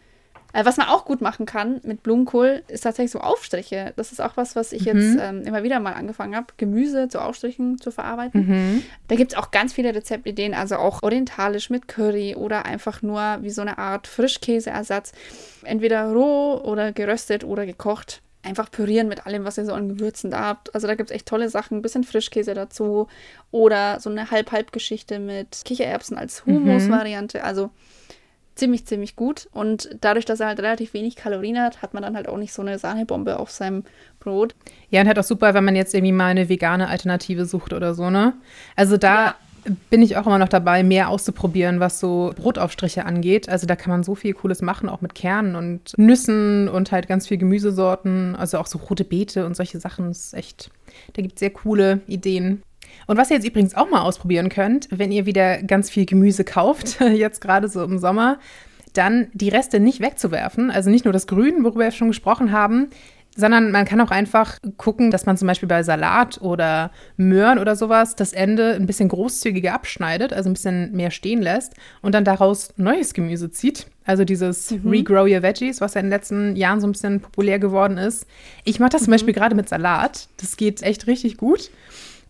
was 0.63 0.77
man 0.77 0.87
auch 0.87 1.05
gut 1.05 1.21
machen 1.21 1.47
kann 1.47 1.81
mit 1.83 2.03
Blumenkohl, 2.05 2.63
ist 2.69 2.83
tatsächlich 2.83 3.11
so 3.11 3.21
Aufstriche. 3.21 3.93
Das 3.97 4.13
ist 4.13 4.21
auch 4.21 4.37
was, 4.37 4.55
was 4.55 4.73
ich 4.73 4.83
mhm. 4.83 4.87
jetzt 4.87 5.19
ähm, 5.21 5.43
immer 5.43 5.65
wieder 5.65 5.81
mal 5.81 5.95
angefangen 5.95 6.37
habe, 6.37 6.47
Gemüse 6.57 7.09
zu 7.09 7.21
Aufstrichen 7.21 7.79
zu 7.79 7.91
verarbeiten. 7.91 8.47
Mhm. 8.47 8.83
Da 9.09 9.17
gibt 9.17 9.33
es 9.33 9.39
auch 9.39 9.51
ganz 9.51 9.73
viele 9.73 9.93
Rezeptideen, 9.95 10.55
also 10.55 10.77
auch 10.77 11.03
orientalisch 11.03 11.71
mit 11.71 11.89
Curry 11.89 12.37
oder 12.37 12.67
einfach 12.67 13.03
nur 13.03 13.39
wie 13.41 13.51
so 13.51 13.63
eine 13.63 13.79
Art 13.79 14.07
Frischkäseersatz. 14.07 15.13
Entweder 15.65 16.13
roh 16.13 16.61
oder 16.63 16.93
geröstet 16.93 17.43
oder 17.43 17.67
gekocht 17.67 18.23
einfach 18.45 18.71
pürieren 18.71 19.09
mit 19.09 19.27
allem, 19.27 19.45
was 19.45 19.59
ihr 19.59 19.65
so 19.65 19.73
an 19.73 19.89
Gewürzen 19.89 20.31
da 20.31 20.41
habt. 20.41 20.75
Also 20.75 20.87
da 20.87 20.95
gibt 20.95 21.11
es 21.11 21.17
echt 21.17 21.27
tolle 21.27 21.49
Sachen, 21.49 21.79
ein 21.79 21.83
bisschen 21.83 22.05
Frischkäse 22.05 22.55
dazu 22.55 23.09
oder 23.51 23.99
so 24.01 24.11
eine 24.11 24.31
Halb-Halb-Geschichte 24.31 25.19
mit 25.19 25.63
Kichererbsen 25.65 26.17
als 26.17 26.45
Hummus-Variante. 26.47 27.43
Also 27.43 27.71
ziemlich, 28.55 28.87
ziemlich 28.87 29.17
gut. 29.17 29.49
Und 29.53 29.97
dadurch, 30.01 30.25
dass 30.25 30.41
er 30.41 30.49
halt 30.49 30.61
relativ 30.61 30.95
wenig 30.95 31.17
Kalorien 31.17 31.59
hat, 31.59 31.83
hat 31.83 31.95
man 31.95 32.03
dann 32.03 32.17
halt 32.17 32.29
auch 32.29 32.39
nicht 32.39 32.53
so 32.53 32.63
eine 32.63 32.79
Sahnebombe 32.79 33.39
auf 33.39 33.51
seinem 33.51 33.85
Brot. 34.21 34.55
Ja, 34.91 35.01
und 35.01 35.09
halt 35.09 35.19
auch 35.19 35.25
super, 35.25 35.55
wenn 35.55 35.65
man 35.65 35.77
jetzt 35.77 35.95
irgendwie 35.95 36.13
mal 36.13 36.27
eine 36.27 36.49
vegane 36.49 36.89
Alternative 36.89 37.47
sucht 37.47 37.73
oder 37.73 37.95
so, 37.95 38.11
ne? 38.11 38.35
Also 38.77 38.97
da 38.97 39.25
ja. 39.25 39.37
bin 39.91 40.03
ich 40.03 40.17
auch 40.17 40.27
immer 40.27 40.39
noch 40.39 40.49
dabei, 40.49 40.83
mehr 40.83 41.09
auszuprobieren, 41.09 41.81
was 41.81 41.99
so 41.99 42.33
Brotaufstriche 42.37 43.05
angeht. 43.05 43.49
Also 43.49 43.67
da 43.67 43.77
kann 43.77 43.91
man 43.91 44.05
so 44.05 44.15
viel 44.15 44.35
Cooles 44.35 44.63
machen, 44.63 44.89
auch 44.89 45.01
mit 45.01 45.15
Kernen 45.15 45.57
und 45.57 45.97
Nüssen 45.99 46.69
und 46.69 46.93
halt 46.93 47.09
ganz 47.09 47.27
viel 47.27 47.39
Gemüsesorten. 47.39 48.37
Also 48.37 48.59
auch 48.59 48.67
so 48.67 48.79
rote 48.79 49.05
Beete 49.05 49.47
und 49.47 49.57
solche 49.57 49.81
Sachen. 49.81 50.09
Das 50.09 50.27
ist 50.27 50.35
echt, 50.35 50.71
da 51.15 51.23
gibt 51.23 51.35
es 51.35 51.41
sehr 51.41 51.51
coole 51.51 52.01
Ideen. 52.07 52.63
Und 53.07 53.17
was 53.17 53.31
ihr 53.31 53.37
jetzt 53.37 53.47
übrigens 53.47 53.75
auch 53.75 53.91
mal 53.91 54.03
ausprobieren 54.03 54.49
könnt, 54.49 54.89
wenn 54.91 55.13
ihr 55.13 55.27
wieder 55.27 55.63
ganz 55.63 55.91
viel 55.91 56.07
Gemüse 56.07 56.45
kauft, 56.45 57.01
jetzt 57.13 57.41
gerade 57.41 57.69
so 57.69 57.83
im 57.85 57.99
Sommer, 57.99 58.39
dann 58.93 59.29
die 59.33 59.49
Reste 59.49 59.81
nicht 59.81 60.01
wegzuwerfen. 60.01 60.71
Also 60.71 60.91
nicht 60.91 61.05
nur 61.05 61.13
das 61.13 61.27
Grün, 61.27 61.65
worüber 61.65 61.85
wir 61.85 61.91
schon 61.91 62.09
gesprochen 62.09 62.53
haben, 62.53 62.89
sondern 63.37 63.73
man 63.73 63.85
kann 63.85 64.01
auch 64.01 64.11
einfach 64.11 64.59
gucken, 64.77 65.11
dass 65.11 65.27
man 65.27 65.37
zum 65.37 65.49
Beispiel 65.49 65.69
bei 65.69 65.83
Salat 65.83 66.41
oder 66.41 66.91
Möhren 67.17 67.59
oder 67.59 67.77
sowas 67.77 68.15
das 68.17 68.33
Ende 68.33 68.75
ein 68.75 68.87
bisschen 68.87 69.09
großzügiger 69.09 69.75
abschneidet, 69.75 70.33
also 70.33 70.49
ein 70.49 70.53
bisschen 70.53 70.93
mehr 70.93 71.11
stehen 71.11 71.43
lässt 71.43 71.75
und 72.01 72.15
dann 72.15 72.25
daraus 72.25 72.73
neues 72.77 73.15
Gemüse 73.15 73.51
zieht. 73.51 73.87
Also 74.05 74.25
dieses 74.25 74.71
mhm. 74.71 74.89
Regrow 74.89 75.29
Your 75.29 75.43
Veggies, 75.43 75.81
was 75.81 75.95
ja 75.95 76.01
in 76.01 76.07
den 76.07 76.13
letzten 76.13 76.57
Jahren 76.57 76.81
so 76.81 76.87
ein 76.87 76.93
bisschen 76.93 77.21
populär 77.21 77.59
geworden 77.59 77.99
ist. 77.99 78.27
Ich 78.65 78.79
mache 78.79 78.91
das 78.91 79.03
zum 79.03 79.11
mhm. 79.11 79.15
Beispiel 79.15 79.35
gerade 79.35 79.55
mit 79.55 79.69
Salat. 79.69 80.29
Das 80.37 80.57
geht 80.57 80.83
echt 80.83 81.07
richtig 81.07 81.37
gut. 81.37 81.71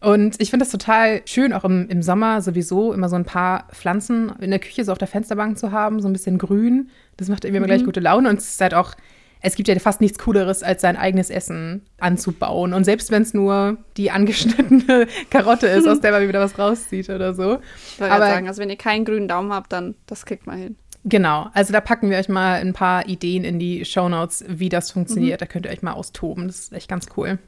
Und 0.05 0.39
ich 0.39 0.51
finde 0.51 0.67
es 0.67 0.71
total 0.71 1.23
schön, 1.25 1.55
auch 1.55 1.65
im, 1.65 1.89
im 1.89 2.03
Sommer 2.03 2.43
sowieso 2.43 2.93
immer 2.93 3.09
so 3.09 3.17
ein 3.17 3.25
paar 3.25 3.69
Pflanzen 3.73 4.33
in 4.41 4.51
der 4.51 4.59
Küche 4.59 4.85
so 4.85 4.93
auf 4.93 4.99
der 4.99 5.09
Fensterbank 5.09 5.59
zu 5.59 5.73
haben, 5.73 6.01
so 6.01 6.09
ein 6.09 6.13
bisschen 6.13 6.37
grün. 6.37 6.91
Das 7.17 7.29
macht 7.29 7.45
irgendwie 7.45 7.61
mhm. 7.61 7.65
immer 7.65 7.75
gleich 7.75 7.85
gute 7.87 8.01
Laune 8.01 8.29
und 8.29 8.39
es 8.39 8.51
ist 8.51 8.61
halt 8.61 8.75
auch, 8.75 8.93
es 9.41 9.57
gibt 9.57 9.69
ja 9.69 9.79
fast 9.79 10.03
nichts 10.03 10.19
Cooleres, 10.19 10.63
als 10.63 10.83
sein 10.83 10.97
eigenes 10.97 11.31
Essen 11.31 11.87
anzubauen. 11.99 12.75
Und 12.75 12.85
selbst 12.85 13.11
wenn 13.11 13.23
es 13.23 13.33
nur 13.33 13.79
die 13.97 14.11
angeschnittene 14.11 15.07
Karotte 15.31 15.69
ist, 15.69 15.89
aus 15.89 16.01
der 16.03 16.13
man 16.13 16.29
wieder 16.29 16.41
was 16.41 16.59
rauszieht 16.59 17.09
oder 17.09 17.33
so. 17.33 17.59
Ich 17.93 18.01
wollte 18.01 18.15
gerade 18.15 18.31
sagen, 18.31 18.49
also 18.49 18.61
wenn 18.61 18.71
ihr 18.71 18.77
keinen 18.77 19.07
grünen 19.07 19.29
Daumen 19.29 19.55
habt, 19.55 19.73
dann 19.73 19.95
das 20.07 20.27
kriegt 20.27 20.47
man 20.47 20.59
hin. 20.59 20.77
Genau, 21.07 21.49
also 21.53 21.73
da 21.73 21.83
packen 21.83 22.09
wir 22.09 22.17
euch 22.17 22.31
mal 22.31 22.61
ein 22.61 22.73
paar 22.73 23.07
Ideen 23.07 23.45
in 23.45 23.59
die 23.59 23.85
Show 23.85 24.09
Notes, 24.09 24.45
wie 24.49 24.71
das 24.71 24.91
funktioniert. 24.91 25.41
Mhm. 25.41 25.45
Da 25.45 25.47
könnt 25.47 25.67
ihr 25.67 25.73
euch 25.73 25.83
mal 25.83 25.93
austoben. 25.93 26.47
Das 26.47 26.61
ist 26.61 26.73
echt 26.73 26.89
ganz 26.89 27.07
cool. 27.17 27.39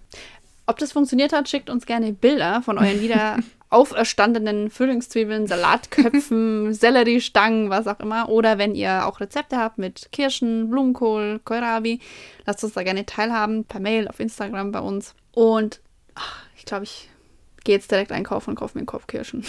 Ob 0.67 0.79
das 0.79 0.93
funktioniert 0.93 1.33
hat, 1.33 1.49
schickt 1.49 1.71
uns 1.71 1.87
gerne 1.87 2.13
Bilder 2.13 2.61
von 2.63 2.79
euren 2.79 3.01
wieder 3.01 3.39
auferstandenen 3.71 4.71
Frühlingszwiebeln, 4.71 5.47
Salatköpfen, 5.47 6.73
Selleriestangen, 6.75 7.71
was 7.71 7.87
auch 7.87 8.01
immer. 8.01 8.29
Oder 8.29 8.59
wenn 8.59 8.75
ihr 8.75 9.07
auch 9.07 9.21
Rezepte 9.21 9.57
habt 9.59 9.79
mit 9.79 10.09
Kirschen, 10.13 10.71
Blumenkohl, 10.71 11.41
Kohlrabi, 11.45 12.01
lasst 12.47 12.65
uns 12.65 12.75
da 12.75 12.83
gerne 12.83 13.07
teilhaben, 13.07 13.65
per 13.65 13.81
Mail, 13.81 14.09
auf 14.09 14.21
Instagram 14.21 14.73
bei 14.73 14.81
uns. 14.81 15.15
Und 15.33 15.81
ach, 16.15 16.43
ich 16.57 16.65
glaube, 16.65 16.85
ich 16.85 17.11
gehe 17.65 17.75
jetzt 17.75 17.91
direkt 17.91 18.13
einkaufen 18.13 18.51
und 18.51 18.57
kaufe 18.57 18.79
mir 18.79 18.81
einen 18.81 18.87
Kopf 18.87 19.07
Kirschen. 19.07 19.45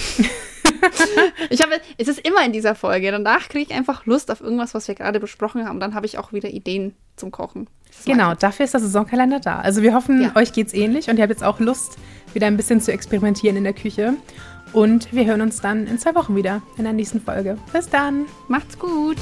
ich 1.49 1.61
habe, 1.61 1.79
es 1.97 2.07
ist 2.07 2.19
immer 2.27 2.43
in 2.43 2.51
dieser 2.51 2.75
Folge. 2.75 3.11
Danach 3.11 3.47
kriege 3.47 3.71
ich 3.71 3.77
einfach 3.77 4.05
Lust 4.05 4.31
auf 4.31 4.41
irgendwas, 4.41 4.73
was 4.73 4.87
wir 4.87 4.95
gerade 4.95 5.19
besprochen 5.19 5.65
haben. 5.65 5.79
Dann 5.79 5.93
habe 5.93 6.05
ich 6.05 6.17
auch 6.17 6.33
wieder 6.33 6.49
Ideen 6.49 6.95
zum 7.15 7.31
Kochen. 7.31 7.69
Genau, 8.05 8.33
dafür 8.33 8.65
ist 8.65 8.73
der 8.73 8.81
Saisonkalender 8.81 9.39
da. 9.39 9.59
Also 9.59 9.81
wir 9.81 9.93
hoffen, 9.93 10.21
ja. 10.21 10.35
euch 10.35 10.53
geht's 10.53 10.73
ähnlich 10.73 11.09
und 11.09 11.17
ihr 11.17 11.23
habt 11.23 11.31
jetzt 11.31 11.43
auch 11.43 11.59
Lust, 11.59 11.97
wieder 12.33 12.47
ein 12.47 12.57
bisschen 12.57 12.79
zu 12.81 12.91
experimentieren 12.91 13.57
in 13.57 13.63
der 13.63 13.73
Küche. 13.73 14.13
Und 14.73 15.11
wir 15.13 15.25
hören 15.25 15.41
uns 15.41 15.61
dann 15.61 15.87
in 15.87 15.97
zwei 15.97 16.15
Wochen 16.15 16.35
wieder 16.35 16.61
in 16.77 16.83
der 16.83 16.93
nächsten 16.93 17.21
Folge. 17.21 17.57
Bis 17.73 17.89
dann. 17.89 18.25
Macht's 18.47 18.77
gut. 18.77 19.17